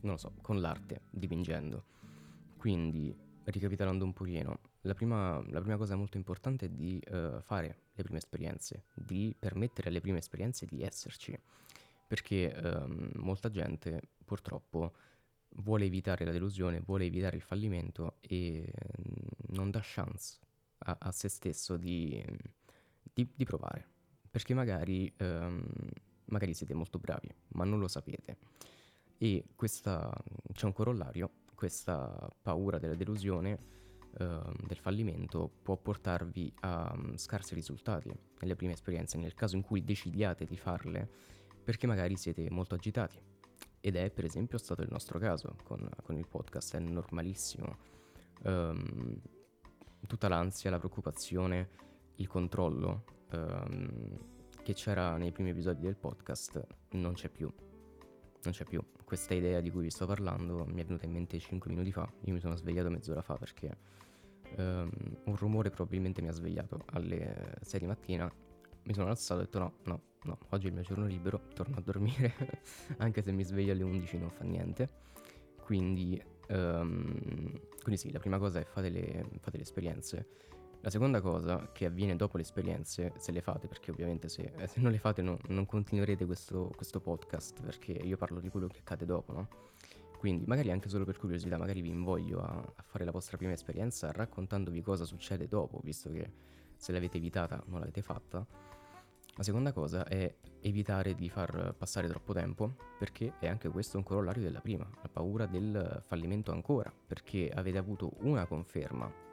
non 0.00 0.12
lo 0.12 0.16
so, 0.16 0.32
con 0.42 0.60
l'arte, 0.60 1.02
dipingendo. 1.10 1.84
Quindi, 2.56 3.16
ricapitolando 3.44 4.04
un 4.04 4.12
pochino, 4.12 4.58
la 4.80 4.94
prima, 4.94 5.40
la 5.50 5.60
prima 5.60 5.76
cosa 5.76 5.94
molto 5.94 6.16
importante 6.16 6.66
è 6.66 6.68
di 6.70 7.00
uh, 7.08 7.40
fare 7.40 7.82
le 7.92 8.02
prime 8.02 8.18
esperienze, 8.18 8.86
di 8.94 9.32
permettere 9.38 9.90
alle 9.90 10.00
prime 10.00 10.18
esperienze 10.18 10.66
di 10.66 10.82
esserci, 10.82 11.38
perché 12.04 12.52
um, 12.64 13.12
molta 13.14 13.48
gente 13.48 14.00
purtroppo 14.24 14.92
vuole 15.58 15.84
evitare 15.84 16.24
la 16.24 16.32
delusione, 16.32 16.80
vuole 16.80 17.04
evitare 17.04 17.36
il 17.36 17.42
fallimento 17.42 18.16
e 18.22 18.72
non 19.50 19.70
dà 19.70 19.80
chance 19.84 20.38
a, 20.78 20.96
a 20.98 21.12
se 21.12 21.28
stesso 21.28 21.76
di, 21.76 22.20
di, 23.12 23.28
di, 23.34 23.44
provare, 23.44 23.89
perché 24.30 24.54
magari, 24.54 25.12
um, 25.18 25.62
magari 26.26 26.54
siete 26.54 26.74
molto 26.74 26.98
bravi, 26.98 27.28
ma 27.48 27.64
non 27.64 27.78
lo 27.78 27.88
sapete. 27.88 28.38
E 29.18 29.44
questa, 29.56 30.10
c'è 30.52 30.66
un 30.66 30.72
corollario 30.72 31.30
questa 31.54 32.30
paura 32.40 32.78
della 32.78 32.94
delusione 32.94 33.58
uh, 34.18 34.66
del 34.66 34.78
fallimento 34.78 35.50
può 35.62 35.76
portarvi 35.76 36.50
a 36.60 36.90
um, 36.94 37.16
scarsi 37.16 37.54
risultati 37.54 38.10
nelle 38.38 38.56
prime 38.56 38.72
esperienze, 38.72 39.18
nel 39.18 39.34
caso 39.34 39.56
in 39.56 39.62
cui 39.62 39.84
decidiate 39.84 40.46
di 40.46 40.56
farle, 40.56 41.06
perché 41.62 41.86
magari 41.86 42.16
siete 42.16 42.48
molto 42.50 42.74
agitati. 42.74 43.20
Ed 43.78 43.96
è 43.96 44.10
per 44.10 44.24
esempio 44.24 44.56
stato 44.56 44.80
il 44.80 44.88
nostro 44.90 45.18
caso 45.18 45.56
con, 45.64 45.86
con 46.02 46.16
il 46.16 46.26
podcast, 46.26 46.76
è 46.76 46.78
normalissimo. 46.78 47.76
Um, 48.44 49.20
tutta 50.06 50.28
l'ansia, 50.28 50.70
la 50.70 50.78
preoccupazione, 50.78 51.68
il 52.16 52.26
controllo 52.26 53.04
um, 53.32 54.18
che 54.62 54.74
c'era 54.74 55.16
nei 55.16 55.32
primi 55.32 55.50
episodi 55.50 55.82
del 55.82 55.96
podcast 55.96 56.66
non 56.90 57.14
c'è 57.14 57.28
più. 57.28 57.52
Non 58.42 58.52
c'è 58.52 58.64
più. 58.64 58.82
Questa 59.04 59.34
idea 59.34 59.60
di 59.60 59.70
cui 59.70 59.82
vi 59.82 59.90
sto 59.90 60.06
parlando 60.06 60.64
mi 60.66 60.80
è 60.80 60.84
venuta 60.84 61.06
in 61.06 61.12
mente 61.12 61.38
5 61.38 61.70
minuti 61.70 61.92
fa. 61.92 62.10
Io 62.22 62.32
mi 62.32 62.40
sono 62.40 62.56
svegliato 62.56 62.90
mezz'ora 62.90 63.22
fa 63.22 63.36
perché 63.36 63.76
um, 64.56 64.90
un 65.24 65.36
rumore 65.36 65.70
probabilmente 65.70 66.22
mi 66.22 66.28
ha 66.28 66.32
svegliato 66.32 66.84
alle 66.92 67.56
6 67.60 67.80
di 67.80 67.86
mattina. 67.86 68.32
Mi 68.82 68.94
sono 68.94 69.08
alzato 69.08 69.40
e 69.40 69.42
ho 69.42 69.44
detto 69.44 69.58
no, 69.58 69.72
no, 69.84 70.02
no, 70.24 70.38
oggi 70.50 70.66
è 70.66 70.68
il 70.68 70.74
mio 70.74 70.82
giorno 70.82 71.06
libero, 71.06 71.48
torno 71.54 71.76
a 71.76 71.80
dormire, 71.80 72.34
anche 72.98 73.22
se 73.22 73.30
mi 73.30 73.44
sveglio 73.44 73.72
alle 73.72 73.82
11 73.82 74.18
non 74.18 74.30
fa 74.30 74.44
niente. 74.44 74.88
Quindi, 75.62 76.20
um, 76.48 77.60
quindi 77.82 77.96
sì, 77.96 78.10
la 78.10 78.18
prima 78.18 78.38
cosa 78.38 78.58
è 78.58 78.64
fate 78.64 78.88
le, 78.88 79.28
fate 79.40 79.56
le 79.58 79.62
esperienze. 79.62 80.28
La 80.82 80.88
seconda 80.88 81.20
cosa 81.20 81.68
che 81.72 81.84
avviene 81.84 82.16
dopo 82.16 82.38
le 82.38 82.42
esperienze, 82.42 83.12
se 83.18 83.32
le 83.32 83.42
fate, 83.42 83.68
perché 83.68 83.90
ovviamente 83.90 84.30
se, 84.30 84.50
eh, 84.56 84.66
se 84.66 84.80
non 84.80 84.90
le 84.90 84.98
fate 84.98 85.20
no, 85.20 85.38
non 85.48 85.66
continuerete 85.66 86.24
questo, 86.24 86.72
questo, 86.74 87.00
podcast, 87.00 87.60
perché 87.60 87.92
io 87.92 88.16
parlo 88.16 88.40
di 88.40 88.48
quello 88.48 88.66
che 88.66 88.78
accade 88.78 89.04
dopo, 89.04 89.32
no? 89.32 89.48
Quindi 90.16 90.46
magari 90.46 90.70
anche 90.70 90.88
solo 90.88 91.04
per 91.04 91.18
curiosità, 91.18 91.58
magari 91.58 91.82
vi 91.82 91.90
invoglio 91.90 92.40
a, 92.40 92.48
a 92.48 92.82
fare 92.82 93.04
la 93.04 93.10
vostra 93.10 93.36
prima 93.36 93.52
esperienza 93.52 94.10
raccontandovi 94.10 94.80
cosa 94.80 95.04
succede 95.04 95.48
dopo, 95.48 95.80
visto 95.84 96.10
che 96.10 96.30
se 96.76 96.92
l'avete 96.92 97.18
evitata 97.18 97.62
non 97.66 97.80
l'avete 97.80 98.00
fatta. 98.00 98.46
La 99.36 99.42
seconda 99.42 99.72
cosa 99.72 100.06
è 100.06 100.34
evitare 100.62 101.14
di 101.14 101.28
far 101.28 101.74
passare 101.76 102.08
troppo 102.08 102.32
tempo, 102.32 102.74
perché 102.98 103.34
è 103.38 103.48
anche 103.48 103.68
questo 103.68 103.98
un 103.98 104.02
corollario 104.02 104.42
della 104.42 104.60
prima, 104.60 104.88
la 105.02 105.08
paura 105.10 105.44
del 105.44 106.02
fallimento 106.06 106.52
ancora, 106.52 106.90
perché 107.06 107.50
avete 107.50 107.76
avuto 107.76 108.12
una 108.20 108.46
conferma 108.46 109.28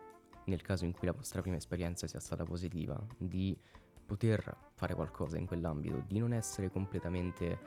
nel 0.48 0.62
caso 0.62 0.86
in 0.86 0.92
cui 0.92 1.08
la 1.08 1.14
vostra 1.14 1.42
prima 1.42 1.58
esperienza 1.58 2.08
sia 2.08 2.20
stata 2.20 2.44
positiva, 2.44 3.00
di 3.18 3.58
poter 4.06 4.56
fare 4.74 4.96
qualcosa 4.96 5.38
in 5.38 5.46
quell'ambito, 5.46 6.04
di 6.08 6.20
non 6.20 6.34
essere 6.34 6.70
completamente 6.72 7.60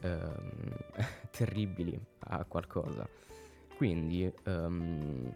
ehm, 0.00 0.76
terribili 1.30 1.98
a 2.20 2.44
qualcosa. 2.44 3.08
Quindi 3.76 4.32
ehm, 4.44 5.34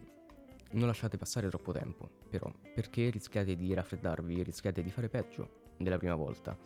non 0.72 0.86
lasciate 0.86 1.18
passare 1.18 1.48
troppo 1.48 1.72
tempo, 1.72 2.08
però, 2.28 2.50
perché 2.74 3.10
rischiate 3.10 3.54
di 3.54 3.72
raffreddarvi, 3.74 4.42
rischiate 4.42 4.82
di 4.82 4.90
fare 4.90 5.08
peggio 5.08 5.60
della 5.76 5.98
prima 5.98 6.14
volta, 6.14 6.56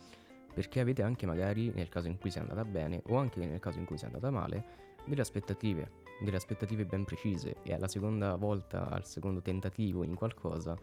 perché 0.53 0.79
avete 0.79 1.03
anche 1.03 1.25
magari, 1.25 1.71
nel 1.73 1.89
caso 1.89 2.07
in 2.07 2.17
cui 2.17 2.31
sia 2.31 2.41
andata 2.41 2.63
bene 2.63 3.01
o 3.07 3.17
anche 3.17 3.45
nel 3.45 3.59
caso 3.59 3.77
in 3.77 3.85
cui 3.85 3.97
sia 3.97 4.07
andata 4.07 4.31
male, 4.31 4.85
delle 5.05 5.21
aspettative 5.21 6.05
delle 6.19 6.37
aspettative 6.37 6.85
ben 6.85 7.03
precise 7.03 7.57
e 7.63 7.73
alla 7.73 7.87
seconda 7.87 8.35
volta, 8.35 8.89
al 8.89 9.05
secondo 9.05 9.41
tentativo 9.41 10.03
in 10.03 10.15
qualcosa, 10.15 10.77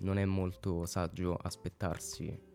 non 0.00 0.18
è 0.18 0.24
molto 0.24 0.86
saggio 0.86 1.34
aspettarsi 1.34 2.50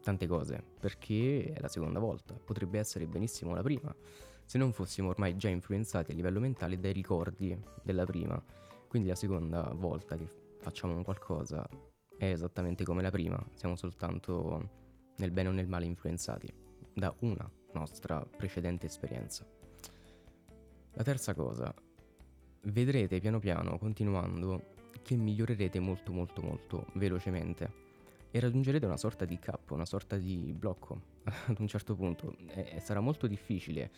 tante 0.00 0.26
cose, 0.26 0.62
perché 0.78 1.52
è 1.52 1.60
la 1.60 1.68
seconda 1.68 1.98
volta, 1.98 2.34
potrebbe 2.34 2.78
essere 2.78 3.06
benissimo 3.06 3.54
la 3.54 3.62
prima, 3.62 3.94
se 4.44 4.58
non 4.58 4.72
fossimo 4.72 5.08
ormai 5.08 5.36
già 5.36 5.48
influenzati 5.48 6.12
a 6.12 6.14
livello 6.14 6.38
mentale 6.38 6.78
dai 6.78 6.92
ricordi 6.92 7.60
della 7.82 8.04
prima. 8.04 8.40
Quindi 8.86 9.08
la 9.08 9.16
seconda 9.16 9.72
volta 9.74 10.16
che 10.16 10.30
facciamo 10.60 11.02
qualcosa 11.02 11.68
è 12.16 12.30
esattamente 12.30 12.84
come 12.84 13.02
la 13.02 13.10
prima, 13.10 13.44
siamo 13.54 13.74
soltanto 13.74 14.70
nel 15.16 15.32
bene 15.32 15.48
o 15.48 15.52
nel 15.52 15.66
male 15.66 15.86
influenzati 15.86 16.52
da 16.94 17.12
una 17.20 17.50
nostra 17.72 18.24
precedente 18.24 18.86
esperienza. 18.86 19.44
La 20.96 21.02
terza 21.02 21.34
cosa, 21.34 21.74
vedrete 22.62 23.20
piano 23.20 23.38
piano, 23.38 23.76
continuando, 23.76 24.74
che 25.02 25.14
migliorerete 25.14 25.78
molto 25.78 26.10
molto 26.10 26.40
molto 26.40 26.86
velocemente. 26.94 27.84
E 28.30 28.40
raggiungerete 28.40 28.86
una 28.86 28.96
sorta 28.96 29.26
di 29.26 29.38
cap, 29.38 29.70
una 29.72 29.84
sorta 29.84 30.16
di 30.16 30.54
blocco. 30.56 30.98
Ad 31.48 31.58
un 31.58 31.68
certo 31.68 31.94
punto 31.94 32.34
e 32.46 32.80
sarà 32.80 33.00
molto 33.00 33.26
difficile 33.26 33.90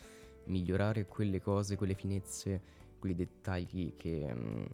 migliorare 0.47 1.05
quelle 1.05 1.39
cose, 1.39 1.77
quelle 1.77 1.93
finezze, 1.93 2.61
quei 2.99 3.15
dettagli 3.15 3.95
che, 3.95 4.33
mm, 4.33 4.65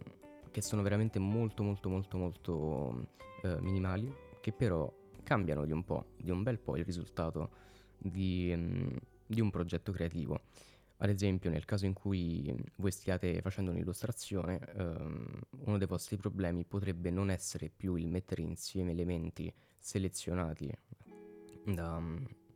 che 0.50 0.62
sono 0.62 0.82
veramente 0.82 1.20
molto 1.20 1.62
molto 1.62 1.88
molto 1.88 2.18
molto 2.18 2.54
uh, 3.42 3.58
minimali, 3.60 4.12
che 4.40 4.50
però 4.50 4.92
cambiano 5.22 5.64
di 5.64 5.70
un 5.70 5.84
po', 5.84 6.06
di 6.16 6.32
un 6.32 6.42
bel 6.42 6.58
po' 6.58 6.76
il 6.76 6.84
risultato 6.84 7.50
di, 7.96 8.50
um, 8.52 8.98
di 9.24 9.40
un 9.40 9.50
progetto 9.50 9.92
creativo. 9.92 10.40
Ad 10.98 11.10
esempio, 11.10 11.50
nel 11.50 11.66
caso 11.66 11.84
in 11.84 11.92
cui 11.92 12.54
voi 12.76 12.90
stiate 12.90 13.42
facendo 13.42 13.70
un'illustrazione, 13.70 14.58
ehm, 14.76 15.40
uno 15.64 15.76
dei 15.76 15.86
vostri 15.86 16.16
problemi 16.16 16.64
potrebbe 16.64 17.10
non 17.10 17.30
essere 17.30 17.68
più 17.68 17.96
il 17.96 18.08
mettere 18.08 18.40
insieme 18.40 18.92
elementi 18.92 19.52
selezionati 19.78 20.72
da, 21.64 22.02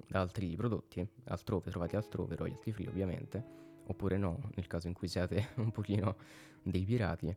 da 0.09 0.20
altri 0.20 0.56
prodotti, 0.56 1.06
altrove, 1.25 1.70
trovati 1.70 1.97
altrove, 1.97 2.35
royalty 2.37 2.73
free 2.73 2.88
ovviamente, 2.88 3.44
oppure 3.87 4.16
no, 4.16 4.50
nel 4.54 4.66
caso 4.66 4.88
in 4.88 4.94
cui 4.94 5.09
siate 5.09 5.50
un 5.56 5.70
pochino 5.70 6.16
dei 6.62 6.85
pirati, 6.85 7.37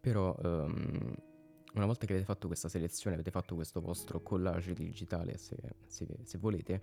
però 0.00 0.36
ehm, 0.42 1.14
una 1.74 1.86
volta 1.86 2.06
che 2.06 2.12
avete 2.12 2.26
fatto 2.26 2.48
questa 2.48 2.68
selezione, 2.68 3.14
avete 3.14 3.30
fatto 3.30 3.54
questo 3.54 3.80
vostro 3.80 4.20
collage 4.20 4.72
digitale, 4.72 5.36
se, 5.36 5.56
se, 5.86 6.06
se 6.24 6.38
volete, 6.38 6.82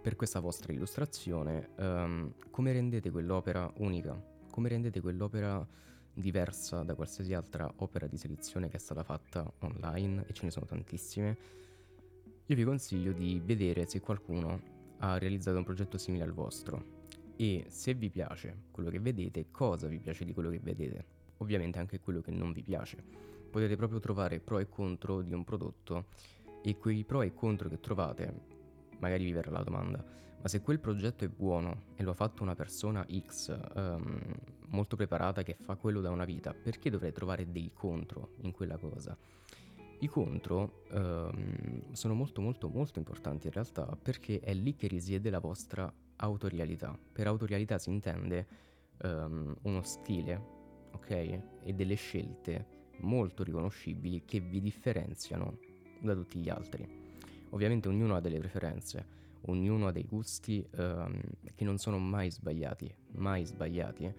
per 0.00 0.16
questa 0.16 0.40
vostra 0.40 0.72
illustrazione, 0.72 1.70
um, 1.76 2.32
come 2.50 2.72
rendete 2.72 3.10
quell'opera 3.10 3.70
unica? 3.76 4.18
Come 4.50 4.68
rendete 4.68 5.00
quell'opera 5.00 5.66
diversa 6.12 6.82
da 6.82 6.94
qualsiasi 6.94 7.34
altra 7.34 7.70
opera 7.76 8.06
di 8.06 8.16
selezione 8.16 8.68
che 8.68 8.76
è 8.76 8.80
stata 8.80 9.02
fatta 9.02 9.50
online, 9.60 10.24
e 10.26 10.32
ce 10.32 10.44
ne 10.44 10.50
sono 10.50 10.64
tantissime? 10.64 11.36
Io 12.46 12.56
vi 12.56 12.64
consiglio 12.64 13.12
di 13.12 13.40
vedere 13.44 13.86
se 13.86 14.00
qualcuno 14.00 14.78
ha 14.98 15.18
realizzato 15.18 15.58
un 15.58 15.64
progetto 15.64 15.98
simile 15.98 16.24
al 16.24 16.32
vostro 16.32 16.98
e 17.36 17.66
se 17.68 17.94
vi 17.94 18.10
piace 18.10 18.64
quello 18.70 18.90
che 18.90 19.00
vedete, 19.00 19.50
cosa 19.50 19.86
vi 19.86 19.98
piace 19.98 20.24
di 20.24 20.32
quello 20.32 20.50
che 20.50 20.60
vedete. 20.60 21.18
Ovviamente 21.38 21.78
anche 21.78 22.00
quello 22.00 22.20
che 22.20 22.30
non 22.30 22.52
vi 22.52 22.62
piace. 22.62 23.02
Potete 23.50 23.76
proprio 23.76 23.98
trovare 23.98 24.40
pro 24.40 24.58
e 24.58 24.68
contro 24.68 25.22
di 25.22 25.32
un 25.32 25.44
prodotto 25.44 26.06
e 26.62 26.76
quei 26.76 27.04
pro 27.04 27.22
e 27.22 27.32
contro 27.32 27.68
che 27.68 27.80
trovate 27.80 28.49
magari 29.00 29.24
vi 29.24 29.32
verrà 29.32 29.50
la 29.50 29.62
domanda, 29.62 30.04
ma 30.42 30.48
se 30.48 30.60
quel 30.62 30.78
progetto 30.78 31.24
è 31.24 31.28
buono 31.28 31.88
e 31.96 32.02
lo 32.02 32.12
ha 32.12 32.14
fatto 32.14 32.42
una 32.42 32.54
persona 32.54 33.04
X 33.04 33.58
um, 33.74 34.20
molto 34.68 34.96
preparata 34.96 35.42
che 35.42 35.56
fa 35.60 35.76
quello 35.76 36.00
da 36.00 36.10
una 36.10 36.24
vita, 36.24 36.54
perché 36.54 36.88
dovrei 36.88 37.12
trovare 37.12 37.50
dei 37.50 37.70
contro 37.74 38.36
in 38.42 38.52
quella 38.52 38.78
cosa? 38.78 39.16
I 40.02 40.06
contro 40.06 40.84
um, 40.92 41.92
sono 41.92 42.14
molto 42.14 42.40
molto 42.40 42.70
molto 42.70 42.98
importanti 42.98 43.48
in 43.48 43.52
realtà 43.52 43.84
perché 44.00 44.40
è 44.40 44.54
lì 44.54 44.74
che 44.74 44.86
risiede 44.86 45.28
la 45.28 45.40
vostra 45.40 45.92
autorialità. 46.16 46.98
Per 47.12 47.26
autorialità 47.26 47.76
si 47.78 47.90
intende 47.90 48.46
um, 49.02 49.54
uno 49.62 49.82
stile, 49.82 50.42
ok? 50.92 51.10
E 51.10 51.72
delle 51.74 51.96
scelte 51.96 52.78
molto 53.00 53.42
riconoscibili 53.42 54.24
che 54.24 54.40
vi 54.40 54.60
differenziano 54.60 55.58
da 56.00 56.14
tutti 56.14 56.38
gli 56.38 56.48
altri. 56.48 57.09
Ovviamente 57.50 57.88
ognuno 57.88 58.14
ha 58.16 58.20
delle 58.20 58.38
preferenze, 58.38 59.06
ognuno 59.42 59.88
ha 59.88 59.92
dei 59.92 60.04
gusti 60.04 60.66
ehm, 60.76 61.20
che 61.54 61.64
non 61.64 61.78
sono 61.78 61.98
mai 61.98 62.30
sbagliati, 62.30 62.92
mai 63.12 63.44
sbagliati, 63.44 64.12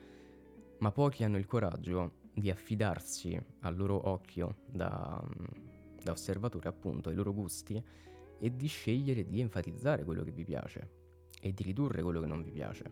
ma 0.80 0.92
pochi 0.92 1.24
hanno 1.24 1.38
il 1.38 1.46
coraggio 1.46 2.20
di 2.34 2.50
affidarsi 2.50 3.40
al 3.62 3.76
loro 3.76 4.10
occhio 4.10 4.58
da, 4.66 5.24
da 6.02 6.12
osservatore 6.12 6.70
appunto 6.70 7.10
ai 7.10 7.16
loro 7.16 7.34
gusti 7.34 7.82
e 8.40 8.56
di 8.56 8.68
scegliere 8.68 9.28
di 9.28 9.40
enfatizzare 9.40 10.04
quello 10.04 10.24
che 10.24 10.32
vi 10.32 10.44
piace 10.44 11.00
e 11.40 11.54
di 11.54 11.64
ridurre 11.64 12.02
quello 12.02 12.20
che 12.20 12.28
non 12.28 12.42
vi 12.42 12.52
piace. 12.52 12.84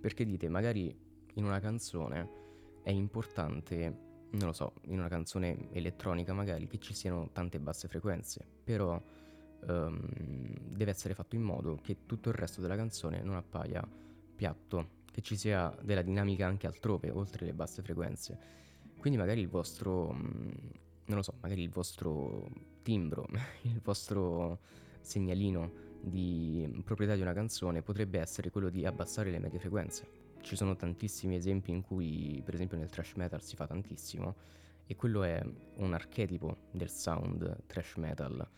Perché 0.00 0.24
dite, 0.24 0.48
magari 0.48 0.94
in 1.34 1.44
una 1.44 1.60
canzone 1.60 2.40
è 2.82 2.90
importante, 2.90 3.98
non 4.30 4.46
lo 4.46 4.52
so, 4.52 4.74
in 4.86 4.98
una 4.98 5.08
canzone 5.08 5.72
elettronica 5.72 6.32
magari 6.32 6.66
che 6.66 6.78
ci 6.78 6.94
siano 6.94 7.30
tante 7.32 7.58
basse 7.58 7.88
frequenze, 7.88 8.46
però 8.64 9.00
um, 9.66 10.00
deve 10.68 10.90
essere 10.90 11.14
fatto 11.14 11.36
in 11.36 11.42
modo 11.42 11.78
che 11.82 12.06
tutto 12.06 12.28
il 12.28 12.34
resto 12.34 12.60
della 12.60 12.76
canzone 12.76 13.22
non 13.22 13.36
appaia 13.36 13.86
piatto, 14.34 15.00
che 15.10 15.20
ci 15.20 15.36
sia 15.36 15.74
della 15.82 16.02
dinamica 16.02 16.46
anche 16.46 16.66
altrove, 16.66 17.10
oltre 17.10 17.46
le 17.46 17.52
basse 17.52 17.82
frequenze. 17.82 18.60
Quindi 18.98 19.18
magari 19.18 19.40
il 19.40 19.48
vostro, 19.48 20.12
mm, 20.12 20.50
non 21.06 21.16
lo 21.16 21.22
so, 21.22 21.34
magari 21.40 21.62
il 21.62 21.70
vostro 21.70 22.48
timbro, 22.82 23.26
il 23.62 23.80
vostro 23.82 24.58
segnalino 25.00 25.90
di 26.00 26.82
proprietà 26.84 27.14
di 27.14 27.20
una 27.20 27.32
canzone 27.32 27.82
potrebbe 27.82 28.18
essere 28.18 28.50
quello 28.50 28.68
di 28.68 28.84
abbassare 28.84 29.30
le 29.30 29.38
medie 29.38 29.58
frequenze. 29.58 30.20
Ci 30.40 30.56
sono 30.56 30.74
tantissimi 30.74 31.36
esempi 31.36 31.70
in 31.70 31.82
cui, 31.82 32.42
per 32.44 32.54
esempio 32.54 32.76
nel 32.76 32.90
thrash 32.90 33.12
metal 33.14 33.42
si 33.42 33.54
fa 33.54 33.66
tantissimo, 33.66 34.34
e 34.86 34.96
quello 34.96 35.22
è 35.22 35.42
un 35.76 35.94
archetipo 35.94 36.56
del 36.72 36.90
sound 36.90 37.66
trash 37.66 37.94
metal. 37.96 38.48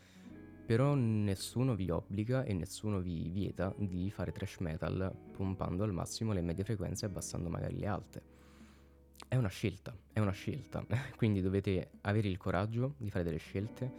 Però 0.67 0.95
nessuno 0.95 1.75
vi 1.75 1.91
obbliga 1.91 2.45
e 2.45 2.55
nessuno 2.55 3.01
vi 3.01 3.29
vieta 3.29 3.75
di 3.77 4.11
fare 4.11 4.33
trash 4.33 4.59
metal 4.61 5.15
pompando 5.37 5.85
al 5.85 5.93
massimo 5.93 6.33
le 6.33 6.41
medie 6.41 6.65
frequenze 6.65 7.05
e 7.05 7.09
abbassando 7.09 7.51
magari 7.51 7.79
le 7.79 7.87
alte. 7.87 8.23
È 9.29 9.37
una 9.37 9.49
scelta, 9.49 9.95
è 10.13 10.21
una 10.21 10.33
scelta, 10.33 10.85
quindi 11.17 11.43
dovete 11.43 11.91
avere 12.03 12.29
il 12.29 12.39
coraggio 12.39 12.95
di 12.97 13.11
fare 13.11 13.25
delle 13.25 13.39
scelte, 13.39 13.93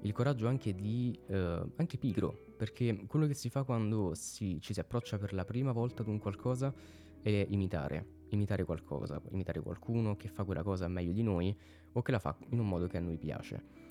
il 0.00 0.12
coraggio 0.12 0.48
anche 0.48 0.74
di... 0.74 1.18
Eh, 1.26 1.72
anche 1.76 1.98
pigro, 1.98 2.36
perché 2.56 3.04
quello 3.06 3.26
che 3.26 3.34
si 3.34 3.48
fa 3.48 3.62
quando 3.62 4.14
si, 4.14 4.60
ci 4.60 4.72
si 4.72 4.80
approccia 4.80 5.18
per 5.18 5.32
la 5.32 5.44
prima 5.44 5.72
volta 5.72 6.02
ad 6.02 6.08
un 6.08 6.18
qualcosa 6.18 6.74
è 7.22 7.46
imitare, 7.48 8.24
imitare 8.30 8.64
qualcosa, 8.64 9.20
imitare 9.30 9.60
qualcuno 9.60 10.16
che 10.16 10.28
fa 10.28 10.44
quella 10.44 10.62
cosa 10.62 10.88
meglio 10.88 11.12
di 11.12 11.22
noi 11.22 11.56
o 11.92 12.02
che 12.02 12.10
la 12.10 12.18
fa 12.18 12.36
in 12.50 12.58
un 12.58 12.68
modo 12.68 12.86
che 12.86 12.96
a 12.96 13.00
noi 13.00 13.16
piace. 13.16 13.87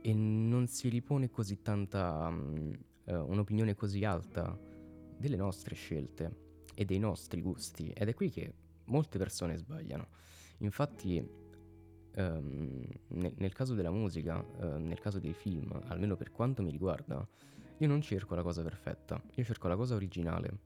E 0.00 0.14
non 0.14 0.66
si 0.66 0.88
ripone 0.88 1.30
così 1.30 1.60
tanta, 1.62 2.28
um, 2.28 2.72
uh, 3.04 3.12
un'opinione 3.12 3.74
così 3.74 4.04
alta 4.04 4.58
delle 5.16 5.36
nostre 5.36 5.74
scelte 5.74 6.46
e 6.74 6.84
dei 6.84 6.98
nostri 6.98 7.40
gusti. 7.42 7.90
Ed 7.90 8.08
è 8.08 8.14
qui 8.14 8.30
che 8.30 8.52
molte 8.86 9.18
persone 9.18 9.56
sbagliano. 9.56 10.08
Infatti, 10.58 11.24
um, 12.16 12.86
nel, 13.08 13.34
nel, 13.36 13.52
caso 13.52 13.74
della 13.74 13.90
musica, 13.90 14.38
uh, 14.38 14.78
nel 14.78 15.00
caso 15.00 15.18
dei 15.18 15.34
film, 15.34 15.70
almeno 15.86 16.16
per 16.16 16.30
quanto 16.30 16.62
mi 16.62 16.70
riguarda, 16.70 17.26
io 17.78 17.86
non 17.86 18.00
cerco 18.02 18.34
la 18.34 18.42
cosa 18.42 18.62
perfetta, 18.62 19.22
io 19.34 19.44
cerco 19.44 19.68
la 19.68 19.76
cosa 19.76 19.94
originale, 19.94 20.58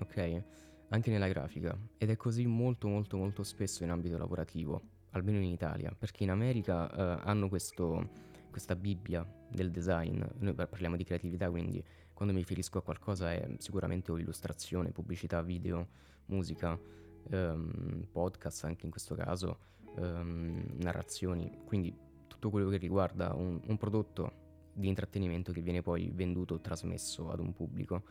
ok? 0.00 0.42
Anche 0.88 1.10
nella 1.10 1.28
grafica. 1.28 1.76
Ed 1.98 2.10
è 2.10 2.16
così 2.16 2.46
molto 2.46 2.88
molto 2.88 3.16
molto 3.16 3.42
spesso 3.42 3.82
in 3.82 3.90
ambito 3.90 4.16
lavorativo, 4.16 4.80
almeno 5.10 5.38
in 5.38 5.50
Italia, 5.50 5.94
perché 5.96 6.22
in 6.22 6.30
America 6.30 6.84
uh, 6.84 7.20
hanno 7.24 7.48
questo, 7.48 8.08
questa 8.50 8.76
Bibbia 8.76 9.26
del 9.48 9.70
design, 9.70 10.22
noi 10.38 10.54
parliamo 10.54 10.96
di 10.96 11.04
creatività, 11.04 11.48
quindi 11.50 11.82
quando 12.12 12.34
mi 12.34 12.40
riferisco 12.40 12.78
a 12.78 12.82
qualcosa 12.82 13.32
è 13.32 13.48
sicuramente 13.58 14.12
o 14.12 14.18
illustrazione, 14.18 14.90
pubblicità, 14.90 15.40
video, 15.42 15.88
musica, 16.26 16.78
um, 17.30 18.06
podcast 18.10 18.64
anche 18.64 18.84
in 18.84 18.90
questo 18.90 19.14
caso, 19.14 19.58
um, 19.96 20.62
narrazioni, 20.76 21.50
quindi 21.64 21.94
tutto 22.26 22.50
quello 22.50 22.68
che 22.68 22.76
riguarda 22.76 23.34
un, 23.34 23.60
un 23.64 23.76
prodotto 23.78 24.32
di 24.72 24.88
intrattenimento 24.88 25.52
che 25.52 25.62
viene 25.62 25.82
poi 25.82 26.10
venduto 26.12 26.54
o 26.54 26.60
trasmesso 26.60 27.30
ad 27.30 27.40
un 27.40 27.52
pubblico. 27.52 28.02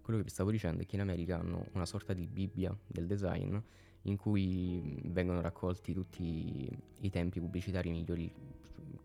Quello 0.00 0.18
che 0.18 0.24
vi 0.24 0.32
stavo 0.32 0.50
dicendo 0.50 0.82
è 0.82 0.86
che 0.86 0.96
in 0.96 1.02
America 1.02 1.38
hanno 1.38 1.66
una 1.72 1.86
sorta 1.86 2.12
di 2.12 2.26
Bibbia 2.26 2.76
del 2.86 3.06
design 3.06 3.56
in 4.02 4.16
cui 4.16 5.02
vengono 5.06 5.40
raccolti 5.40 5.92
tutti 5.92 6.68
i 7.00 7.10
tempi 7.10 7.40
pubblicitari 7.40 7.90
migliori 7.90 8.32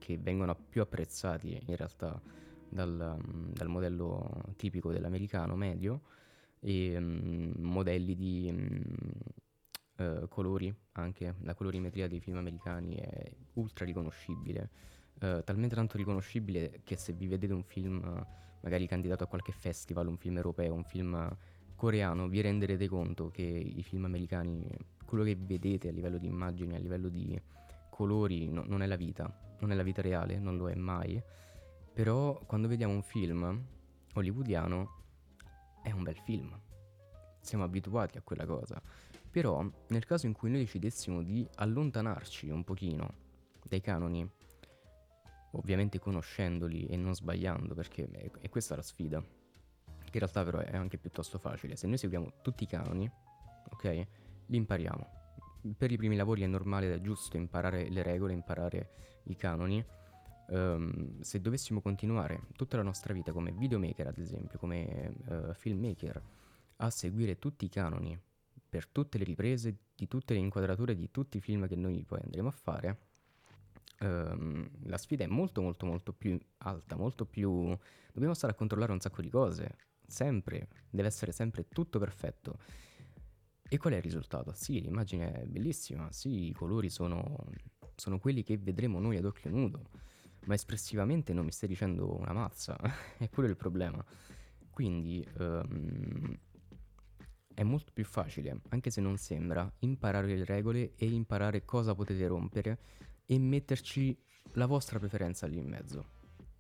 che 0.04 0.18
vengono 0.18 0.54
più 0.54 0.82
apprezzati 0.82 1.58
in 1.66 1.78
realtà 1.78 2.22
dal, 2.68 3.18
dal 3.54 3.68
modello 3.70 4.54
tipico 4.58 4.92
dell'americano 4.92 5.56
medio 5.56 6.02
e 6.60 6.98
um, 6.98 7.54
modelli 7.60 8.14
di 8.14 8.50
um, 8.52 10.06
uh, 10.06 10.28
colori 10.28 10.76
anche 10.94 11.36
la 11.44 11.54
colorimetria 11.54 12.10
dei 12.10 12.20
film 12.20 12.36
americani 12.36 12.96
è 12.96 13.32
ultra 13.54 13.86
riconoscibile 13.86 14.70
uh, 15.22 15.42
talmente 15.42 15.76
tanto 15.76 15.96
riconoscibile 15.96 16.82
che 16.84 16.98
se 16.98 17.14
vi 17.14 17.28
vedete 17.28 17.54
un 17.54 17.64
film 17.64 18.02
magari 18.60 18.86
candidato 18.88 19.24
a 19.24 19.28
qualche 19.28 19.54
festival 19.54 20.08
un 20.08 20.18
film 20.18 20.36
europeo 20.36 20.74
un 20.74 20.84
film 20.84 21.38
coreano 21.76 22.28
vi 22.28 22.42
renderete 22.42 22.90
conto 22.90 23.30
che 23.32 23.42
i 23.42 23.84
film 23.84 24.04
americani 24.04 24.68
quello 25.06 25.24
che 25.24 25.38
vedete 25.38 25.88
a 25.88 25.92
livello 25.94 26.18
di 26.18 26.28
immagini 26.28 26.76
a 26.76 26.80
livello 26.80 27.08
di 27.08 27.42
colori 27.90 28.50
no, 28.50 28.66
non 28.68 28.82
è 28.82 28.86
la 28.86 28.98
vita 28.98 29.52
non 29.64 29.72
è 29.72 29.76
la 29.76 29.84
vita 29.84 30.02
reale 30.02 30.38
non 30.40 30.58
lo 30.58 30.70
è 30.70 30.76
mai 30.76 31.22
però 31.94 32.40
quando 32.46 32.68
vediamo 32.68 32.94
un 32.94 33.04
film 33.04 33.66
hollywoodiano 34.14 35.02
è 35.84 35.92
un 35.92 36.04
bel 36.04 36.18
film. 36.18 36.60
Siamo 37.40 37.64
abituati 37.64 38.18
a 38.18 38.22
quella 38.22 38.46
cosa. 38.46 38.82
Però 39.30 39.68
nel 39.88 40.06
caso 40.06 40.26
in 40.26 40.34
cui 40.34 40.50
noi 40.50 40.60
decidessimo 40.60 41.22
di 41.22 41.48
allontanarci 41.56 42.50
un 42.50 42.64
pochino 42.64 43.22
dai 43.64 43.82
canoni, 43.82 44.28
ovviamente 45.52 46.00
conoscendoli 46.00 46.86
e 46.86 46.96
non 46.96 47.14
sbagliando, 47.16 47.74
perché 47.74 48.10
è, 48.10 48.32
è 48.40 48.50
questa 48.50 48.76
la 48.76 48.82
sfida, 48.82 49.20
che 49.22 50.10
in 50.12 50.20
realtà 50.20 50.44
però 50.44 50.60
è 50.60 50.76
anche 50.76 50.98
piuttosto 50.98 51.38
facile. 51.40 51.76
Se 51.76 51.88
noi 51.88 51.98
seguiamo 51.98 52.42
tutti 52.42 52.64
i 52.64 52.68
canoni, 52.68 53.10
ok, 53.72 54.08
li 54.48 54.58
impariamo. 54.58 55.22
Per 55.78 55.92
i 55.92 55.98
primi 55.98 56.16
lavori 56.16 56.42
è 56.42 56.48
normale 56.48 56.88
ed 56.88 56.94
è 56.94 57.02
giusto 57.02 57.38
imparare 57.38 57.90
le 57.90 58.04
regole, 58.04 58.34
imparare 58.34 58.90
i 59.24 59.36
canoni, 59.36 59.84
um, 60.48 61.22
se 61.22 61.40
dovessimo 61.40 61.80
continuare 61.82 62.48
tutta 62.56 62.78
la 62.78 62.84
nostra 62.84 63.14
vita 63.14 63.32
come 63.32 63.52
videomaker, 63.54 64.08
ad 64.08 64.18
esempio, 64.18 64.60
come 64.60 65.14
uh, 65.26 65.54
filmmaker, 65.54 66.22
a 66.78 66.90
seguire 66.90 67.40
tutti 67.40 67.66
i 67.66 67.70
canoni 67.70 68.20
per 68.68 68.88
tutte 68.88 69.18
le 69.18 69.24
riprese, 69.24 69.78
di 69.96 70.08
tutte 70.08 70.34
le 70.34 70.40
inquadrature 70.40 70.96
di 70.96 71.12
tutti 71.12 71.38
i 71.38 71.42
film 71.42 71.68
che 71.68 71.76
noi 71.76 72.04
poi 72.04 72.20
andremo 72.24 72.50
a 72.50 72.52
fare, 72.52 72.98
um, 74.02 74.68
la 74.86 74.98
sfida 74.98 75.24
è 75.24 75.28
molto 75.28 75.62
molto 75.62 75.86
molto 75.86 76.14
più 76.14 76.38
alta, 76.58 76.96
molto 76.96 77.26
più... 77.26 77.78
Dobbiamo 78.12 78.34
stare 78.34 78.54
a 78.54 78.56
controllare 78.56 78.92
un 78.92 79.00
sacco 79.00 79.22
di 79.22 79.30
cose, 79.30 79.76
sempre, 80.06 80.68
deve 80.90 81.08
essere 81.08 81.32
sempre 81.32 81.68
tutto 81.70 82.00
perfetto. 82.00 82.58
E 83.70 83.78
qual 83.78 83.94
è 83.94 83.98
il 83.98 84.04
risultato? 84.04 84.54
Sì, 84.54 84.82
l'immagine 84.82 85.34
è 85.34 85.46
bellissima, 85.46 86.12
sì, 86.12 86.48
i 86.50 86.54
colori 86.54 86.90
sono, 86.90 87.36
sono 87.96 88.20
quelli 88.20 88.44
che 88.44 88.58
vedremo 88.58 89.00
noi 89.00 89.18
ad 89.18 89.26
occhio 89.26 89.50
nudo 89.50 89.90
ma 90.46 90.54
espressivamente 90.56 91.34
non 91.34 91.46
mi 91.46 91.52
stai 91.52 91.70
dicendo 91.70 92.18
una 92.18 92.34
mazza, 92.34 92.78
è 93.18 93.30
quello 93.30 93.50
il 93.50 93.56
problema. 93.56 94.04
Quindi 94.70 95.26
um, 95.38 96.38
è 97.54 97.64
molto 97.64 97.92
più 97.94 98.04
facile, 98.06 98.62
anche 98.70 98.90
se 98.90 99.02
non 99.02 99.18
sembra, 99.18 99.72
imparare 99.80 100.36
le 100.36 100.46
regole 100.46 100.94
e 100.96 101.06
imparare 101.06 101.64
cosa 101.64 101.94
potete 101.94 102.26
rompere 102.28 102.80
e 103.26 103.38
metterci 103.38 104.18
la 104.54 104.66
vostra 104.66 105.00
preferenza 105.00 105.46
lì 105.48 105.58
in 105.58 105.68
mezzo. 105.68 106.06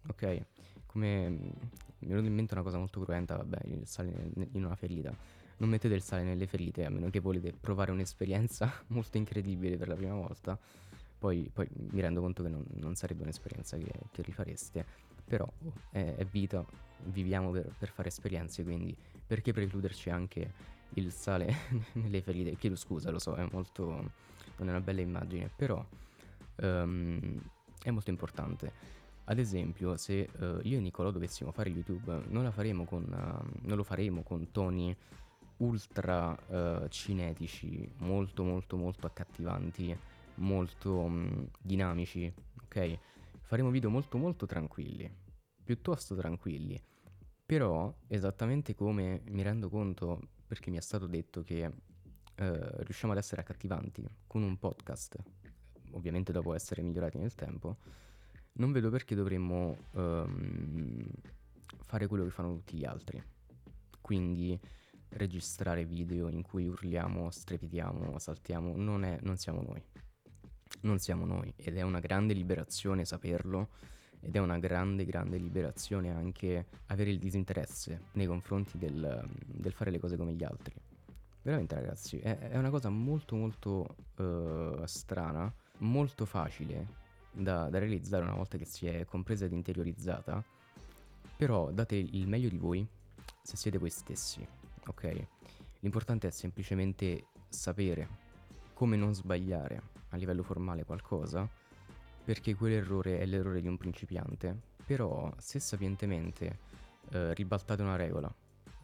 Ok? 0.07 0.45
Come 0.85 1.29
mi 1.29 1.49
è 1.99 2.05
venuta 2.05 2.27
in 2.27 2.35
mente 2.35 2.53
una 2.53 2.63
cosa 2.63 2.77
molto 2.77 3.01
cruenta, 3.01 3.35
vabbè, 3.37 3.61
il 3.65 3.87
sale 3.87 4.31
in 4.35 4.63
una 4.63 4.75
ferita. 4.75 5.15
Non 5.57 5.69
mettete 5.69 5.93
il 5.93 6.01
sale 6.01 6.23
nelle 6.23 6.47
ferite, 6.47 6.85
a 6.85 6.89
meno 6.89 7.09
che 7.09 7.19
volete 7.19 7.53
provare 7.53 7.91
un'esperienza 7.91 8.71
molto 8.87 9.17
incredibile 9.17 9.77
per 9.77 9.87
la 9.87 9.95
prima 9.95 10.15
volta 10.15 10.57
poi, 11.23 11.49
poi 11.53 11.69
mi 11.71 12.01
rendo 12.01 12.19
conto 12.19 12.43
che 12.43 12.49
non, 12.49 12.65
non 12.73 12.95
sarebbe 12.95 13.23
un'esperienza 13.23 13.77
che, 13.77 13.93
che 14.11 14.21
rifareste, 14.23 14.85
però 15.23 15.49
è, 15.89 16.15
è, 16.17 16.25
vita, 16.25 16.65
viviamo 17.03 17.49
per, 17.51 17.73
per, 17.77 17.91
fare 17.91 18.09
esperienze, 18.09 18.61
quindi 18.61 18.93
perché 19.25 19.53
precluderci 19.53 20.09
anche 20.09 20.51
il 20.95 21.13
sale 21.13 21.55
nelle 21.93 22.21
ferite? 22.21 22.57
Chiedo 22.57 22.75
scusa, 22.75 23.09
lo 23.09 23.19
so, 23.19 23.35
è 23.35 23.47
molto... 23.53 23.85
non 24.57 24.67
è 24.67 24.71
una 24.71 24.81
bella 24.81 24.99
immagine, 24.99 25.49
però 25.55 25.81
um, 26.57 27.41
è 27.81 27.89
molto 27.89 28.09
importante. 28.09 28.71
Ad 29.23 29.39
esempio, 29.39 29.95
se 29.95 30.27
uh, 30.39 30.59
io 30.63 30.77
e 30.77 30.81
Nicolò 30.81 31.09
dovessimo 31.09 31.53
fare 31.53 31.69
YouTube, 31.69 32.21
non, 32.27 32.51
con, 32.85 33.03
uh, 33.03 33.65
non 33.65 33.77
lo 33.77 33.83
faremo 33.83 34.23
con 34.23 34.51
toni 34.51 34.93
ultra 35.57 36.31
uh, 36.31 36.87
cinetici, 36.87 37.89
molto 37.97 38.43
molto 38.43 38.77
molto 38.77 39.07
accattivanti 39.07 39.97
molto 40.35 41.07
mh, 41.07 41.15
mm, 41.15 41.43
dinamici, 41.61 42.33
ok? 42.63 42.99
Faremo 43.41 43.69
video 43.69 43.89
molto 43.89 44.17
molto 44.17 44.45
tranquilli, 44.45 45.11
piuttosto 45.63 46.15
tranquilli. 46.15 46.81
Però, 47.45 47.93
esattamente 48.07 48.73
come 48.73 49.21
mi 49.25 49.41
rendo 49.41 49.69
conto, 49.69 50.29
perché 50.47 50.71
mi 50.71 50.77
è 50.77 50.81
stato 50.81 51.07
detto 51.07 51.43
che 51.43 51.71
eh, 52.35 52.83
riusciamo 52.83 53.11
ad 53.13 53.19
essere 53.19 53.41
accattivanti 53.41 54.07
con 54.25 54.43
un 54.43 54.57
podcast, 54.57 55.17
ovviamente 55.91 56.31
dopo 56.31 56.53
essere 56.53 56.81
migliorati 56.81 57.17
nel 57.17 57.35
tempo, 57.35 57.77
non 58.53 58.71
vedo 58.71 58.89
perché 58.89 59.13
dovremmo 59.13 59.77
ehm, 59.93 61.05
fare 61.83 62.07
quello 62.07 62.23
che 62.23 62.31
fanno 62.31 62.53
tutti 62.55 62.77
gli 62.77 62.85
altri. 62.85 63.21
Quindi 63.99 64.59
registrare 65.15 65.85
video 65.85 66.29
in 66.29 66.41
cui 66.41 66.67
urliamo, 66.67 67.29
strepitiamo, 67.29 68.17
saltiamo, 68.19 68.75
non, 68.75 69.03
è, 69.03 69.19
non 69.21 69.37
siamo 69.37 69.61
noi 69.61 69.83
non 70.81 70.99
siamo 70.99 71.25
noi 71.25 71.53
ed 71.55 71.77
è 71.77 71.81
una 71.81 71.99
grande 71.99 72.33
liberazione 72.33 73.05
saperlo 73.05 73.69
ed 74.19 74.35
è 74.35 74.39
una 74.39 74.57
grande, 74.57 75.05
grande 75.05 75.37
liberazione 75.37 76.11
anche 76.11 76.67
avere 76.87 77.11
il 77.11 77.19
disinteresse 77.19 78.05
nei 78.13 78.25
confronti 78.25 78.77
del, 78.77 79.27
del 79.45 79.73
fare 79.73 79.91
le 79.91 79.99
cose 79.99 80.15
come 80.15 80.33
gli 80.33 80.43
altri. 80.43 80.73
Veramente 81.41 81.75
ragazzi, 81.75 82.19
è, 82.19 82.37
è 82.37 82.57
una 82.57 82.69
cosa 82.69 82.89
molto 82.89 83.35
molto 83.35 83.95
uh, 84.15 84.85
strana, 84.85 85.53
molto 85.79 86.25
facile 86.25 87.01
da, 87.31 87.69
da 87.69 87.79
realizzare 87.79 88.23
una 88.23 88.35
volta 88.35 88.57
che 88.57 88.65
si 88.65 88.87
è 88.87 89.03
compresa 89.03 89.43
ed 89.43 89.51
interiorizzata, 89.51 90.41
però 91.35 91.71
date 91.71 91.95
il 91.95 92.27
meglio 92.27 92.47
di 92.47 92.57
voi 92.57 92.87
se 93.41 93.57
siete 93.57 93.77
voi 93.77 93.89
stessi, 93.89 94.47
ok? 94.87 95.27
L'importante 95.79 96.27
è 96.27 96.31
semplicemente 96.31 97.27
sapere 97.49 98.21
come 98.73 98.95
non 98.95 99.13
sbagliare 99.13 99.81
a 100.09 100.17
livello 100.17 100.43
formale 100.43 100.83
qualcosa 100.83 101.49
perché 102.23 102.55
quell'errore 102.55 103.19
è 103.19 103.25
l'errore 103.25 103.61
di 103.61 103.67
un 103.67 103.77
principiante, 103.77 104.57
però 104.85 105.33
se 105.37 105.59
sapientemente 105.59 106.59
eh, 107.11 107.33
ribaltate 107.33 107.81
una 107.81 107.97
regola 107.97 108.33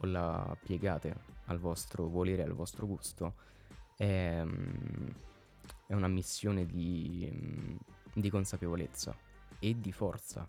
o 0.02 0.06
la 0.06 0.56
piegate 0.62 1.14
al 1.46 1.58
vostro 1.58 2.06
volere, 2.06 2.42
al 2.42 2.52
vostro 2.52 2.86
gusto, 2.86 3.34
è, 3.96 4.42
mm, 4.44 5.08
è 5.86 5.94
una 5.94 6.08
missione 6.08 6.66
di, 6.66 7.30
mm, 7.32 7.76
di, 8.14 8.30
consapevolezza 8.30 9.16
e 9.58 9.80
di 9.80 9.92
forza. 9.92 10.46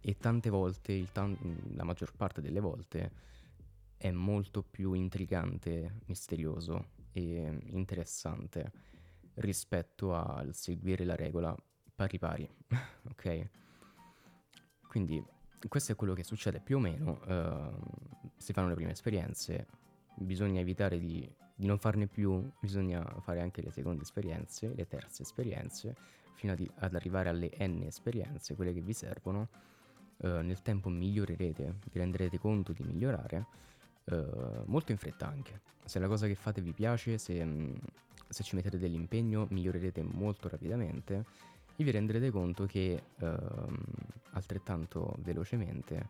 E 0.00 0.16
tante 0.18 0.50
volte, 0.50 1.04
tan- 1.12 1.36
la 1.74 1.84
maggior 1.84 2.12
parte 2.14 2.40
delle 2.40 2.60
volte, 2.60 3.10
è 3.96 4.10
molto 4.10 4.62
più 4.62 4.92
intrigante, 4.92 6.00
misterioso 6.06 6.90
e 7.12 7.60
interessante 7.70 8.72
rispetto 9.34 10.14
al 10.14 10.54
seguire 10.54 11.04
la 11.04 11.16
regola 11.16 11.54
pari 11.94 12.18
pari, 12.18 12.48
ok? 13.10 13.48
Quindi 14.86 15.22
questo 15.68 15.92
è 15.92 15.96
quello 15.96 16.14
che 16.14 16.22
succede 16.22 16.60
più 16.60 16.76
o 16.76 16.80
meno, 16.80 17.20
uh, 17.26 18.30
si 18.36 18.52
fanno 18.52 18.68
le 18.68 18.74
prime 18.74 18.92
esperienze, 18.92 19.66
bisogna 20.14 20.60
evitare 20.60 20.98
di, 20.98 21.28
di, 21.54 21.66
non 21.66 21.78
farne 21.78 22.06
più, 22.06 22.50
bisogna 22.60 23.02
fare 23.20 23.40
anche 23.40 23.62
le 23.62 23.70
seconde 23.70 24.02
esperienze, 24.02 24.72
le 24.74 24.86
terze 24.86 25.22
esperienze, 25.22 25.96
fino 26.34 26.54
di, 26.54 26.70
ad 26.76 26.94
arrivare 26.94 27.30
alle 27.30 27.50
n 27.58 27.82
esperienze, 27.82 28.54
quelle 28.54 28.72
che 28.72 28.80
vi 28.80 28.92
servono. 28.92 29.48
Uh, 30.18 30.40
nel 30.40 30.62
tempo 30.62 30.88
migliorerete, 30.88 31.74
vi 31.92 31.98
renderete 31.98 32.38
conto 32.38 32.72
di 32.72 32.82
migliorare, 32.82 33.46
uh, 34.06 34.62
molto 34.66 34.92
in 34.92 34.98
fretta 34.98 35.26
anche. 35.26 35.60
Se 35.84 35.98
la 35.98 36.08
cosa 36.08 36.26
che 36.26 36.34
fate 36.34 36.60
vi 36.60 36.72
piace, 36.72 37.18
se, 37.18 37.44
mm, 37.44 37.74
se 38.28 38.42
ci 38.42 38.56
mettete 38.56 38.78
dell'impegno, 38.78 39.46
migliorerete 39.50 40.02
molto 40.02 40.48
rapidamente 40.48 41.24
e 41.76 41.84
vi 41.84 41.90
renderete 41.90 42.30
conto 42.30 42.64
che 42.64 43.02
ehm, 43.18 43.78
altrettanto 44.32 45.14
velocemente 45.18 46.08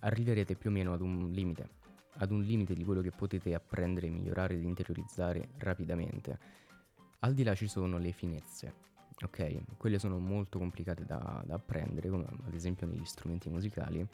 arriverete 0.00 0.56
più 0.56 0.70
o 0.70 0.72
meno 0.72 0.92
ad 0.92 1.00
un 1.00 1.30
limite, 1.30 1.68
ad 2.16 2.32
un 2.32 2.42
limite 2.42 2.74
di 2.74 2.84
quello 2.84 3.00
che 3.00 3.12
potete 3.12 3.54
apprendere, 3.54 4.08
migliorare 4.08 4.54
ed 4.54 4.62
interiorizzare 4.62 5.50
rapidamente. 5.58 6.38
Al 7.20 7.34
di 7.34 7.44
là 7.44 7.54
ci 7.54 7.68
sono 7.68 7.98
le 7.98 8.12
finezze, 8.12 8.74
ok? 9.24 9.76
Quelle 9.76 9.98
sono 9.98 10.18
molto 10.18 10.58
complicate 10.58 11.04
da, 11.04 11.42
da 11.46 11.54
apprendere, 11.54 12.08
come 12.08 12.26
ad 12.44 12.54
esempio 12.54 12.86
negli 12.86 13.04
strumenti 13.04 13.48
musicali. 13.48 14.06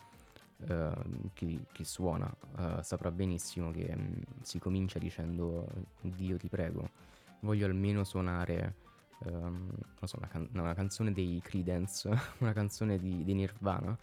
Uh, 0.68 1.29
chi, 1.35 1.59
chi, 1.72 1.85
suona 1.85 2.33
uh, 2.57 2.83
saprà 2.83 3.11
benissimo 3.11 3.72
che 3.72 3.92
um, 3.96 4.14
si 4.42 4.61
comincia 4.61 5.01
dicendo 5.01 5.66
Dio 6.01 6.37
ti 6.37 6.48
prego, 6.48 6.88
voglio 7.40 7.66
almeno 7.66 8.05
suonare 8.05 8.75
um, 9.25 9.70
so, 10.05 10.16
una, 10.18 10.29
can- 10.29 10.48
una, 10.53 10.75
canzone 10.75 11.12
dei 11.12 11.40
Credence, 11.42 12.09
una 12.38 12.53
canzone 12.53 12.98
di, 12.98 13.25
di 13.25 13.35
Nirvana. 13.35 13.96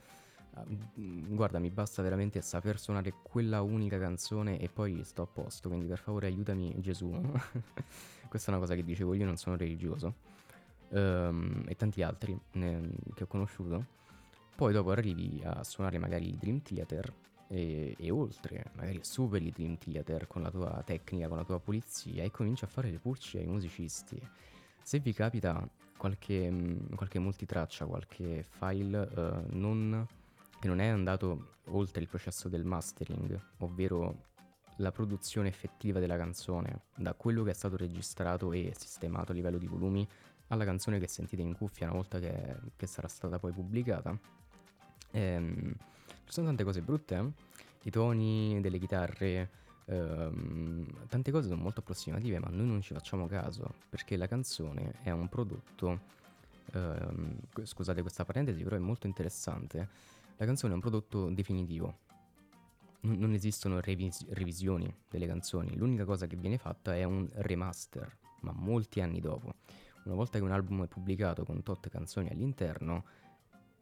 Uh, 0.56 1.34
guarda, 1.34 1.60
mi 1.60 1.70
basta 1.70 2.02
veramente 2.02 2.42
saper 2.42 2.80
suonare 2.80 3.14
quella 3.22 3.62
unica 3.62 3.98
canzone 3.98 4.60
e 4.60 4.68
poi 4.68 5.04
sto 5.04 5.22
a 5.22 5.28
posto, 5.28 5.70
quindi 5.70 5.88
per 5.88 6.00
favore 6.00 6.28
aiutami 6.28 6.74
Gesù. 6.80 7.10
Questa 8.28 8.52
è 8.52 8.54
una 8.54 8.64
cosa 8.64 8.76
che 8.76 8.84
dicevo 8.84 9.14
io, 9.14 9.26
non 9.26 9.38
sono 9.38 9.56
religioso. 9.56 10.28
Um, 10.90 11.64
e 11.68 11.76
tanti 11.76 12.02
altri 12.02 12.38
ne, 12.54 12.90
che 13.14 13.24
ho 13.24 13.28
conosciuto. 13.28 13.98
Poi 14.60 14.74
dopo 14.74 14.92
arrivi 14.92 15.42
a 15.46 15.64
suonare 15.64 16.00
magari 16.00 16.28
il 16.28 16.36
Dream 16.36 16.62
Theater 16.62 17.14
e, 17.48 17.96
e, 17.98 18.12
oltre, 18.12 18.72
magari 18.74 19.00
superi 19.04 19.46
il 19.46 19.54
Dream 19.54 19.78
Theater 19.78 20.28
con 20.28 20.42
la 20.42 20.52
tua 20.52 20.84
tecnica, 20.86 21.30
con 21.30 21.38
la 21.38 21.46
tua 21.46 21.62
pulizia 21.62 22.26
e 22.26 22.30
cominci 22.30 22.66
a 22.66 22.68
fare 22.68 22.92
le 22.92 23.00
pulci 23.00 23.38
ai 23.38 23.46
musicisti. 23.46 24.22
Se 24.84 25.00
vi 25.00 25.14
capita 25.14 25.66
qualche, 25.96 26.52
mm, 26.52 26.94
qualche 26.96 27.20
multitraccia, 27.20 27.86
qualche 27.86 28.44
file 28.44 28.98
uh, 28.98 29.56
non, 29.56 30.06
che 30.60 30.68
non 30.68 30.82
è 30.82 30.88
andato 30.88 31.60
oltre 31.68 32.02
il 32.02 32.10
processo 32.10 32.50
del 32.50 32.66
mastering, 32.66 33.40
ovvero 33.60 34.26
la 34.80 34.92
produzione 34.92 35.48
effettiva 35.48 36.02
della 36.02 36.18
canzone, 36.18 36.82
da 36.98 37.14
quello 37.14 37.44
che 37.44 37.52
è 37.52 37.56
stato 37.56 37.78
registrato 37.78 38.52
e 38.52 38.74
sistemato 38.76 39.32
a 39.32 39.36
livello 39.36 39.58
di 39.58 39.68
volumi 39.68 40.06
alla 40.48 40.66
canzone 40.66 41.00
che 41.00 41.08
sentite 41.08 41.42
in 41.44 41.56
cuffia 41.56 41.88
una 41.88 41.96
volta 41.96 42.20
che, 42.20 42.58
che 42.76 42.88
sarà 42.88 43.08
stata 43.08 43.40
poi 43.40 43.54
pubblicata. 43.54 44.20
Ehm, 45.12 45.74
ci 46.26 46.32
sono 46.34 46.48
tante 46.48 46.64
cose 46.64 46.82
brutte, 46.82 47.16
eh? 47.16 47.48
i 47.84 47.90
toni 47.90 48.60
delle 48.62 48.78
chitarre, 48.78 49.50
ehm, 49.86 51.08
tante 51.08 51.32
cose 51.32 51.48
sono 51.48 51.62
molto 51.62 51.80
approssimative, 51.80 52.40
ma 52.40 52.50
noi 52.50 52.68
non 52.68 52.82
ci 52.82 52.94
facciamo 52.94 53.28
caso, 53.28 53.74
perché 53.90 54.18
la 54.18 54.28
canzone 54.28 54.96
è 55.02 55.12
un 55.12 55.28
prodotto, 55.28 56.00
ehm, 56.74 57.40
scusate 57.64 58.02
questa 58.02 58.26
parentesi, 58.26 58.64
però 58.64 58.76
è 58.76 58.80
molto 58.80 59.08
interessante, 59.08 59.88
la 60.38 60.46
canzone 60.46 60.72
è 60.74 60.76
un 60.76 60.82
prodotto 60.82 61.30
definitivo. 61.30 62.08
Non 63.02 63.32
esistono 63.32 63.80
revis- 63.80 64.26
revisioni 64.30 64.94
delle 65.10 65.26
canzoni, 65.26 65.76
l'unica 65.78 66.04
cosa 66.04 66.28
che 66.28 66.36
viene 66.36 66.58
fatta 66.58 66.96
è 66.96 67.06
un 67.06 67.28
remaster, 67.34 68.18
ma 68.42 68.52
molti 68.54 69.00
anni 69.00 69.22
dopo. 69.22 69.56
Una 70.04 70.16
volta 70.16 70.38
che 70.38 70.44
un 70.44 70.52
album 70.52 70.84
è 70.84 70.88
pubblicato 70.88 71.44
con 71.46 71.64
tot 71.64 71.88
canzoni 71.90 72.30
all'interno, 72.30 73.06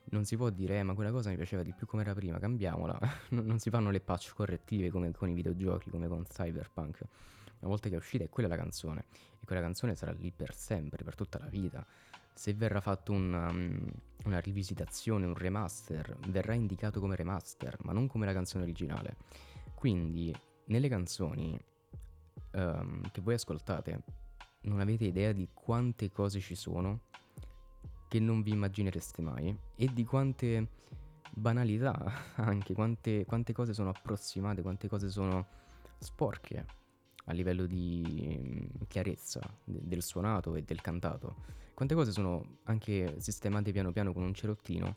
non 0.09 0.25
si 0.25 0.37
può 0.37 0.49
dire, 0.49 0.79
eh, 0.79 0.83
ma 0.83 0.93
quella 0.93 1.11
cosa 1.11 1.29
mi 1.29 1.35
piaceva 1.35 1.63
di 1.63 1.73
più 1.73 1.85
come 1.85 2.03
era 2.03 2.13
prima, 2.13 2.39
cambiamola. 2.39 2.99
non 3.29 3.59
si 3.59 3.69
fanno 3.69 3.91
le 3.91 3.99
patch 3.99 4.33
correttive 4.33 4.89
come 4.89 5.11
con 5.11 5.29
i 5.29 5.33
videogiochi, 5.33 5.89
come 5.89 6.07
con 6.07 6.23
Cyberpunk. 6.23 7.01
Una 7.59 7.69
volta 7.69 7.89
che 7.89 7.95
è 7.95 7.97
uscita 7.97 8.23
è 8.23 8.29
quella 8.29 8.47
la 8.47 8.55
canzone, 8.55 9.05
e 9.39 9.45
quella 9.45 9.61
canzone 9.61 9.95
sarà 9.95 10.11
lì 10.11 10.31
per 10.31 10.53
sempre, 10.53 11.03
per 11.03 11.15
tutta 11.15 11.39
la 11.39 11.47
vita. 11.47 11.85
Se 12.33 12.53
verrà 12.53 12.81
fatto 12.81 13.11
una, 13.11 13.49
um, 13.49 13.83
una 14.25 14.39
rivisitazione, 14.39 15.25
un 15.25 15.33
remaster, 15.33 16.15
verrà 16.27 16.53
indicato 16.53 16.99
come 16.99 17.15
remaster, 17.15 17.77
ma 17.81 17.93
non 17.93 18.07
come 18.07 18.25
la 18.25 18.33
canzone 18.33 18.63
originale. 18.63 19.17
Quindi, 19.73 20.33
nelle 20.65 20.87
canzoni 20.87 21.59
um, 22.53 23.09
che 23.11 23.21
voi 23.21 23.33
ascoltate, 23.33 24.03
non 24.61 24.79
avete 24.79 25.05
idea 25.05 25.31
di 25.31 25.49
quante 25.51 26.11
cose 26.11 26.39
ci 26.39 26.55
sono 26.55 27.01
che 28.07 28.19
non 28.19 28.41
vi 28.41 28.51
immaginereste 28.51 29.21
mai 29.21 29.55
e 29.75 29.89
di 29.93 30.03
quante 30.05 30.67
banalità 31.31 32.33
anche, 32.35 32.73
quante, 32.73 33.25
quante 33.25 33.53
cose 33.53 33.73
sono 33.73 33.89
approssimate, 33.89 34.61
quante 34.61 34.87
cose 34.87 35.09
sono 35.09 35.45
sporche 35.99 36.65
a 37.25 37.33
livello 37.33 37.65
di 37.65 38.39
mm, 38.39 38.65
chiarezza 38.87 39.41
de- 39.63 39.81
del 39.83 40.01
suonato 40.01 40.55
e 40.55 40.63
del 40.63 40.81
cantato. 40.81 41.55
Quante 41.73 41.93
cose 41.93 42.11
sono 42.11 42.59
anche 42.63 43.15
sistemate 43.19 43.71
piano 43.71 43.91
piano 43.91 44.13
con 44.13 44.23
un 44.23 44.33
cerottino 44.33 44.95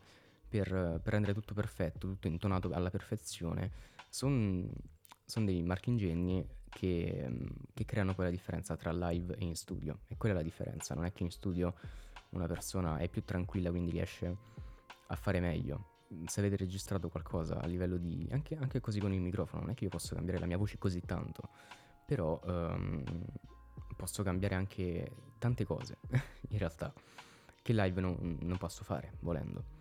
per, 0.49 0.69
per 1.03 1.13
rendere 1.13 1.35
tutto 1.35 1.53
perfetto, 1.53 2.09
tutto 2.09 2.27
intonato 2.27 2.71
alla 2.71 2.91
perfezione. 2.91 3.71
Sono 4.09 4.69
son 5.31 5.45
dei 5.45 5.63
marchingegni 5.63 6.45
che, 6.69 7.25
mm, 7.29 7.47
che 7.73 7.85
creano 7.85 8.15
poi 8.15 8.27
la 8.27 8.31
differenza 8.31 8.77
tra 8.77 8.93
live 8.93 9.37
e 9.37 9.45
in 9.45 9.55
studio. 9.55 10.01
E 10.09 10.17
quella 10.17 10.35
è 10.35 10.39
la 10.39 10.45
differenza, 10.45 10.95
non 10.95 11.05
è 11.05 11.13
che 11.13 11.23
in 11.23 11.31
studio 11.31 11.75
una 12.31 12.47
persona 12.47 12.99
è 12.99 13.09
più 13.09 13.25
tranquilla, 13.25 13.71
quindi 13.71 13.91
riesce 13.91 14.37
a 15.07 15.17
fare 15.17 15.41
meglio. 15.41 15.89
Se 16.27 16.41
avete 16.41 16.57
registrato 16.57 17.09
qualcosa 17.09 17.61
a 17.61 17.67
livello 17.67 17.97
di... 17.97 18.29
anche, 18.33 18.57
anche 18.57 18.81
così 18.81 19.01
con 19.01 19.13
il 19.13 19.21
microfono, 19.21 19.63
non 19.63 19.71
è 19.71 19.75
che 19.75 19.85
io 19.85 19.91
posso 19.91 20.15
cambiare 20.15 20.41
la 20.41 20.47
mia 20.47 20.57
voce 20.57 20.79
così 20.79 21.01
tanto, 21.01 21.51
però 22.05 22.41
um, 22.45 23.03
posso 23.97 24.23
cambiare 24.23 24.55
anche 24.55 25.11
tante 25.39 25.65
cose, 25.65 25.99
in 26.51 26.59
realtà, 26.59 26.93
che 27.63 27.73
live 27.73 28.01
non, 28.01 28.39
non 28.41 28.57
posso 28.59 28.83
fare, 28.83 29.13
volendo. 29.21 29.79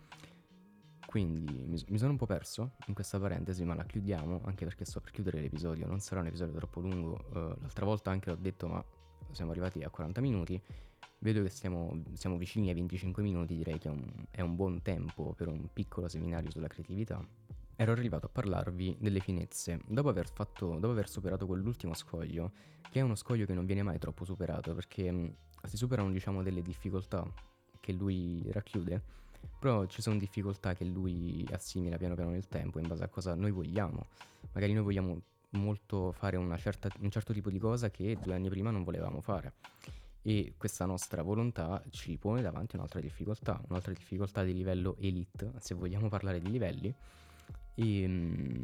Quindi 1.10 1.64
mi, 1.66 1.82
mi, 1.88 1.98
sono 1.98 2.12
un 2.12 2.16
po' 2.16 2.26
perso 2.26 2.74
in 2.86 2.94
questa 2.94 3.18
parentesi, 3.18 3.64
ma 3.64 3.74
la 3.74 3.84
chiudiamo 3.84 4.42
anche 4.44 4.64
perché 4.64 4.84
sto 4.84 5.00
per 5.00 5.10
chiudere 5.10 5.40
l'episodio. 5.40 5.88
Non 5.88 5.98
sarà 5.98 6.20
un 6.20 6.28
episodio 6.28 6.54
troppo 6.54 6.78
lungo. 6.78 7.24
Uh, 7.30 7.60
l'altra 7.60 7.84
volta 7.84 8.12
anche 8.12 8.30
ho 8.30 8.36
detto, 8.36 8.68
ma 8.68 8.84
siamo 9.32 9.50
arrivati 9.50 9.82
a 9.82 9.90
40 9.90 10.20
minuti. 10.20 10.62
Vedo 11.22 11.42
che 11.42 11.50
siamo, 11.50 12.02
siamo 12.14 12.38
vicini 12.38 12.68
ai 12.68 12.74
25 12.74 13.22
minuti, 13.22 13.54
direi 13.54 13.78
che 13.78 13.88
è 13.88 13.90
un, 13.90 14.10
è 14.30 14.40
un 14.40 14.56
buon 14.56 14.80
tempo 14.80 15.34
per 15.36 15.48
un 15.48 15.68
piccolo 15.70 16.08
seminario 16.08 16.50
sulla 16.50 16.66
creatività. 16.66 17.22
Ero 17.76 17.92
arrivato 17.92 18.24
a 18.24 18.30
parlarvi 18.30 18.96
delle 18.98 19.20
finezze, 19.20 19.80
dopo 19.86 20.08
aver, 20.08 20.30
fatto, 20.32 20.78
dopo 20.78 20.92
aver 20.92 21.10
superato 21.10 21.46
quell'ultimo 21.46 21.92
scoglio, 21.92 22.52
che 22.90 23.00
è 23.00 23.02
uno 23.02 23.16
scoglio 23.16 23.44
che 23.44 23.52
non 23.52 23.66
viene 23.66 23.82
mai 23.82 23.98
troppo 23.98 24.24
superato, 24.24 24.74
perché 24.74 25.12
mh, 25.12 25.34
si 25.64 25.76
superano 25.76 26.10
diciamo 26.10 26.42
delle 26.42 26.62
difficoltà 26.62 27.22
che 27.80 27.92
lui 27.92 28.42
racchiude, 28.50 29.02
però 29.58 29.84
ci 29.84 30.00
sono 30.00 30.16
difficoltà 30.16 30.72
che 30.72 30.86
lui 30.86 31.46
assimila 31.52 31.98
piano 31.98 32.14
piano 32.14 32.30
nel 32.30 32.48
tempo 32.48 32.78
in 32.78 32.88
base 32.88 33.04
a 33.04 33.08
cosa 33.08 33.34
noi 33.34 33.50
vogliamo. 33.50 34.06
Magari 34.52 34.72
noi 34.72 34.84
vogliamo 34.84 35.20
molto 35.50 36.12
fare 36.12 36.38
certa, 36.56 36.88
un 37.00 37.10
certo 37.10 37.34
tipo 37.34 37.50
di 37.50 37.58
cosa 37.58 37.90
che 37.90 38.16
due 38.22 38.34
anni 38.34 38.48
prima 38.48 38.70
non 38.70 38.84
volevamo 38.84 39.20
fare 39.20 39.52
e 40.22 40.54
questa 40.56 40.84
nostra 40.84 41.22
volontà 41.22 41.82
ci 41.90 42.16
pone 42.18 42.42
davanti 42.42 42.76
un'altra 42.76 43.00
difficoltà, 43.00 43.60
un'altra 43.68 43.92
difficoltà 43.92 44.42
di 44.42 44.52
livello 44.52 44.96
elite, 44.98 45.52
se 45.58 45.74
vogliamo 45.74 46.08
parlare 46.08 46.40
di 46.40 46.50
livelli, 46.50 46.94
e, 47.74 48.06
mm, 48.06 48.62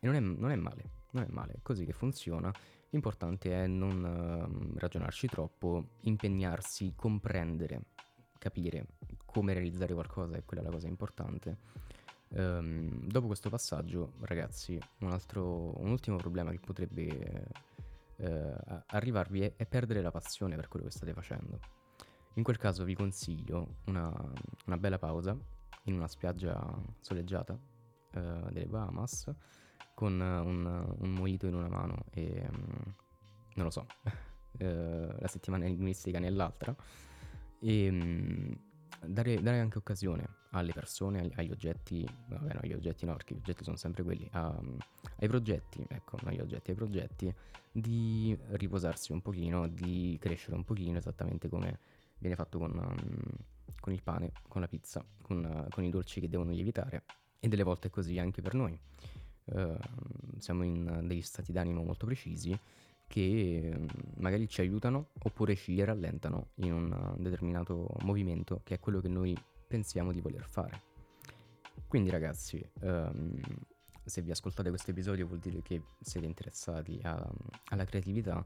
e 0.00 0.06
non, 0.06 0.14
è, 0.14 0.20
non, 0.20 0.50
è, 0.50 0.56
male, 0.56 0.90
non 1.10 1.22
è 1.22 1.26
male, 1.30 1.52
è 1.54 1.58
così 1.62 1.84
che 1.84 1.92
funziona. 1.92 2.52
L'importante 2.90 3.50
è 3.52 3.66
non 3.66 4.04
uh, 4.04 4.78
ragionarci 4.78 5.26
troppo, 5.26 5.86
impegnarsi, 6.00 6.92
comprendere 6.94 7.84
capire 8.42 8.86
come 9.24 9.52
realizzare 9.52 9.94
qualcosa 9.94 10.36
e 10.36 10.42
quella 10.44 10.62
è 10.62 10.66
la 10.66 10.72
cosa 10.72 10.88
importante. 10.88 11.56
Um, 12.30 13.06
dopo 13.06 13.28
questo 13.28 13.48
passaggio, 13.48 14.14
ragazzi, 14.22 14.78
un, 14.98 15.12
altro, 15.12 15.80
un 15.80 15.90
ultimo 15.90 16.16
problema 16.16 16.50
che 16.50 16.58
potrebbe 16.58 17.46
uh, 18.22 18.82
arrivarvi 18.86 19.40
è, 19.42 19.54
è, 19.56 19.66
perdere 19.66 20.00
la 20.00 20.10
passione 20.10 20.56
per 20.56 20.68
quello 20.68 20.86
che 20.86 20.92
state 20.92 21.12
facendo. 21.12 21.58
In 22.34 22.42
quel 22.42 22.56
caso 22.56 22.84
vi 22.84 22.94
consiglio 22.94 23.76
una, 23.86 24.12
una 24.66 24.78
bella 24.78 24.98
pausa 24.98 25.36
in 25.84 25.94
una 25.94 26.08
spiaggia 26.08 26.80
soleggiata 27.00 27.52
uh, 27.52 28.50
delle 28.50 28.66
Bahamas 28.66 29.30
con 29.94 30.18
un, 30.20 30.96
un 30.98 31.10
mojito 31.10 31.46
in 31.46 31.54
una 31.54 31.68
mano 31.68 32.04
e 32.10 32.46
um, 32.48 32.94
non 33.54 33.64
lo 33.64 33.70
so, 33.70 33.86
uh, 34.04 34.08
la 35.20 35.28
settimana 35.28 35.66
linguistica 35.66 36.18
nell'altra 36.18 36.74
e 37.60 37.88
um, 37.88 38.70
dare, 39.06 39.40
dare, 39.42 39.60
anche 39.60 39.78
occasione 39.78 40.28
alle 40.50 40.72
persone, 40.72 41.30
agli, 41.34 41.50
oggetti, 41.50 42.06
vabbè 42.28 42.54
no, 42.54 42.60
agli 42.62 42.72
oggetti 42.72 43.04
no, 43.06 43.14
perché 43.14 43.34
gli 43.34 43.38
oggetti 43.38 43.64
sono 43.64 43.76
sempre 43.76 44.02
quelli, 44.02 44.28
a, 44.32 44.54
ai 45.18 45.28
progetti, 45.28 45.84
ecco, 45.88 46.18
non 46.22 46.32
agli 46.32 46.40
oggetti, 46.40 46.70
ai 46.70 46.76
progetti, 46.76 47.34
di 47.70 48.36
riposarsi 48.50 49.12
un 49.12 49.22
pochino, 49.22 49.68
di 49.68 50.18
crescere 50.20 50.56
un 50.56 50.64
pochino, 50.64 50.98
esattamente 50.98 51.48
come 51.48 51.78
viene 52.18 52.36
fatto 52.36 52.58
con, 52.58 52.72
con 53.80 53.92
il 53.92 54.02
pane, 54.02 54.32
con 54.48 54.60
la 54.60 54.68
pizza, 54.68 55.04
con, 55.22 55.66
con, 55.70 55.84
i 55.84 55.90
dolci 55.90 56.20
che 56.20 56.28
devono 56.28 56.50
lievitare, 56.52 57.04
e 57.40 57.48
delle 57.48 57.62
volte 57.62 57.88
è 57.88 57.90
così 57.90 58.18
anche 58.18 58.42
per 58.42 58.54
noi. 58.54 58.78
Uh, 59.44 59.76
siamo 60.38 60.62
in 60.62 61.00
degli 61.02 61.20
stati 61.20 61.50
d'animo 61.50 61.82
molto 61.82 62.06
precisi 62.06 62.56
che 63.12 63.70
mm, 63.76 63.86
magari 64.20 64.48
ci 64.48 64.62
aiutano 64.62 65.08
oppure 65.24 65.54
ci 65.54 65.84
rallentano 65.84 66.52
in 66.54 66.72
un 66.72 67.14
determinato 67.18 67.86
movimento 68.04 68.62
che 68.64 68.76
è 68.76 68.80
quello 68.80 69.00
che 69.00 69.08
noi 69.08 69.36
pensiamo 69.68 70.12
di 70.12 70.22
voler 70.22 70.46
fare. 70.48 70.80
Quindi 71.86 72.08
ragazzi, 72.08 72.66
um, 72.80 73.38
se 74.02 74.22
vi 74.22 74.30
ascoltate 74.30 74.70
questo 74.70 74.92
episodio 74.92 75.26
vuol 75.26 75.40
dire 75.40 75.60
che 75.60 75.82
siete 76.00 76.26
interessati 76.26 77.00
a, 77.02 77.30
alla 77.68 77.84
creatività 77.84 78.42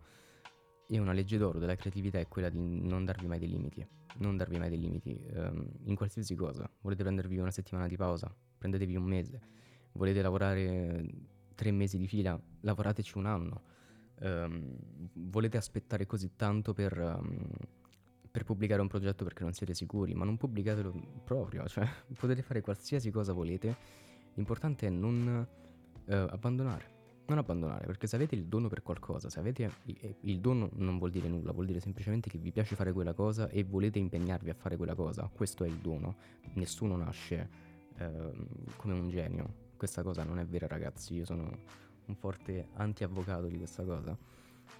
e 0.88 0.98
una 0.98 1.12
legge 1.12 1.38
d'oro 1.38 1.60
della 1.60 1.76
creatività 1.76 2.18
è 2.18 2.26
quella 2.26 2.48
di 2.48 2.58
non 2.58 3.04
darvi 3.04 3.28
mai 3.28 3.38
dei 3.38 3.48
limiti, 3.48 3.86
non 4.16 4.36
darvi 4.36 4.58
mai 4.58 4.68
dei 4.68 4.80
limiti 4.80 5.16
um, 5.32 5.64
in 5.84 5.94
qualsiasi 5.94 6.34
cosa. 6.34 6.68
Volete 6.80 7.04
prendervi 7.04 7.38
una 7.38 7.52
settimana 7.52 7.86
di 7.86 7.96
pausa? 7.96 8.34
Prendetevi 8.58 8.96
un 8.96 9.04
mese. 9.04 9.40
Volete 9.92 10.20
lavorare 10.22 11.06
tre 11.54 11.70
mesi 11.70 11.98
di 11.98 12.08
fila? 12.08 12.36
Lavorateci 12.62 13.16
un 13.16 13.26
anno 13.26 13.74
um, 14.20 14.76
volete 15.12 15.56
aspettare 15.56 16.06
così 16.06 16.32
tanto 16.36 16.72
per, 16.72 16.98
um, 16.98 17.46
per, 18.30 18.44
pubblicare 18.44 18.80
un 18.80 18.88
progetto 18.88 19.24
perché 19.24 19.42
non 19.42 19.52
siete 19.52 19.74
sicuri, 19.74 20.14
ma 20.14 20.24
non 20.24 20.36
pubblicatelo 20.36 20.92
proprio, 21.24 21.66
cioè 21.66 21.86
potete 22.18 22.42
fare 22.42 22.60
qualsiasi 22.60 23.10
cosa 23.10 23.32
volete, 23.32 23.76
l'importante 24.34 24.86
è 24.86 24.90
non 24.90 25.46
uh, 26.04 26.12
abbandonare. 26.12 26.94
Non 27.28 27.38
abbandonare, 27.38 27.86
perché 27.86 28.06
se 28.06 28.14
avete 28.14 28.36
il 28.36 28.44
dono 28.44 28.68
per 28.68 28.82
qualcosa, 28.82 29.28
se 29.28 29.40
avete 29.40 29.68
il 30.20 30.38
dono 30.38 30.70
non 30.74 30.96
vuol 30.96 31.10
dire 31.10 31.26
nulla, 31.26 31.50
vuol 31.50 31.66
dire 31.66 31.80
semplicemente 31.80 32.30
che 32.30 32.38
vi 32.38 32.52
piace 32.52 32.76
fare 32.76 32.92
quella 32.92 33.14
cosa 33.14 33.48
e 33.48 33.64
volete 33.64 33.98
impegnarvi 33.98 34.48
a 34.48 34.54
fare 34.54 34.76
quella 34.76 34.94
cosa, 34.94 35.28
questo 35.34 35.64
è 35.64 35.66
il 35.66 35.78
dono. 35.78 36.14
Nessuno 36.52 36.96
nasce 36.96 37.48
eh, 37.96 38.32
come 38.76 38.94
un 38.94 39.08
genio. 39.08 39.64
Questa 39.76 40.04
cosa 40.04 40.22
non 40.22 40.38
è 40.38 40.46
vera, 40.46 40.68
ragazzi. 40.68 41.14
Io 41.14 41.24
sono 41.24 41.50
un 42.06 42.14
forte 42.14 42.68
anti-avvocato 42.74 43.46
di 43.46 43.56
questa 43.56 43.84
cosa. 43.84 44.16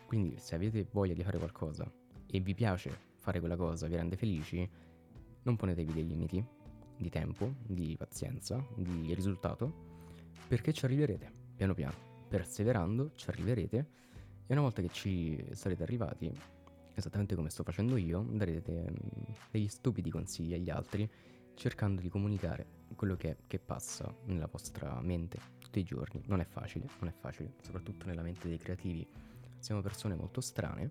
Quindi 0.07 0.37
se 0.39 0.55
avete 0.55 0.87
voglia 0.91 1.15
di 1.15 1.23
fare 1.23 1.39
qualcosa 1.39 1.91
e 2.27 2.41
vi 2.41 2.55
piace 2.55 3.15
fare 3.17 3.41
quella 3.41 3.57
cosa, 3.57 3.87
vi 3.87 3.97
rende 3.97 4.17
felici, 4.17 4.69
non 5.43 5.57
ponetevi 5.57 5.93
dei 5.93 6.07
limiti 6.07 6.45
di 6.97 7.11
tempo, 7.11 7.55
di 7.67 7.95
pazienza, 7.97 8.65
di 8.75 9.13
risultato, 9.15 9.85
perché 10.49 10.73
ci 10.73 10.85
arriverete 10.85 11.31
piano 11.57 11.75
piano. 11.75 11.95
Perseverando 12.29 13.13
ci 13.15 13.29
arriverete 13.31 13.77
e 14.47 14.53
una 14.53 14.63
volta 14.63 14.83
che 14.83 14.89
ci 14.91 15.45
sarete 15.53 15.83
arrivati, 15.83 16.33
esattamente 16.95 17.35
come 17.35 17.51
sto 17.51 17.63
facendo 17.63 17.97
io, 17.97 18.25
darete 18.29 18.91
mm, 18.91 19.35
degli 19.51 19.69
stupidi 19.69 20.11
consigli 20.11 20.55
agli 20.55 20.71
altri 20.71 21.09
cercando 21.55 22.01
di 22.01 22.09
comunicare 22.09 22.76
quello 22.95 23.17
che, 23.17 23.39
che 23.47 23.59
passa 23.59 24.15
nella 24.25 24.47
vostra 24.47 25.01
mente 25.01 25.39
tutti 25.59 25.81
i 25.81 25.85
giorni. 25.85 26.23
Non 26.27 26.41
è 26.41 26.45
facile, 26.45 26.87
non 27.01 27.09
è 27.09 27.13
facile, 27.13 27.55
soprattutto 27.63 28.07
nella 28.07 28.23
mente 28.23 28.49
dei 28.49 28.59
creativi. 28.59 29.07
Siamo 29.59 29.81
persone 29.81 30.15
molto 30.15 30.41
strane. 30.41 30.91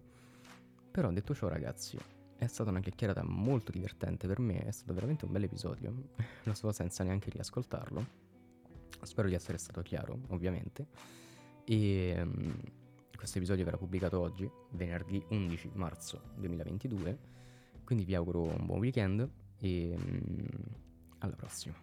Però 0.91 1.11
detto 1.11 1.33
ciò, 1.33 1.47
ragazzi, 1.47 1.97
è 2.37 2.47
stata 2.47 2.69
una 2.69 2.79
chiacchierata 2.79 3.23
molto 3.23 3.71
divertente 3.71 4.27
per 4.27 4.39
me, 4.39 4.59
è 4.59 4.71
stato 4.71 4.93
veramente 4.93 5.25
un 5.25 5.31
bel 5.31 5.43
episodio. 5.43 5.93
Lo 6.43 6.53
so 6.53 6.71
senza 6.71 7.03
neanche 7.03 7.29
riascoltarlo. 7.29 8.23
Spero 9.01 9.27
di 9.27 9.33
essere 9.33 9.57
stato 9.57 9.81
chiaro, 9.81 10.19
ovviamente. 10.29 10.87
E 11.63 12.21
um, 12.21 12.55
questo 13.15 13.37
episodio 13.37 13.63
verrà 13.63 13.77
pubblicato 13.77 14.19
oggi, 14.19 14.49
venerdì 14.71 15.23
11 15.29 15.71
marzo 15.73 16.21
2022. 16.35 17.33
Quindi 17.83 18.03
vi 18.03 18.15
auguro 18.15 18.41
un 18.41 18.65
buon 18.65 18.79
weekend 18.79 19.29
e 19.57 19.95
um, 19.95 20.47
alla 21.19 21.35
prossima. 21.35 21.75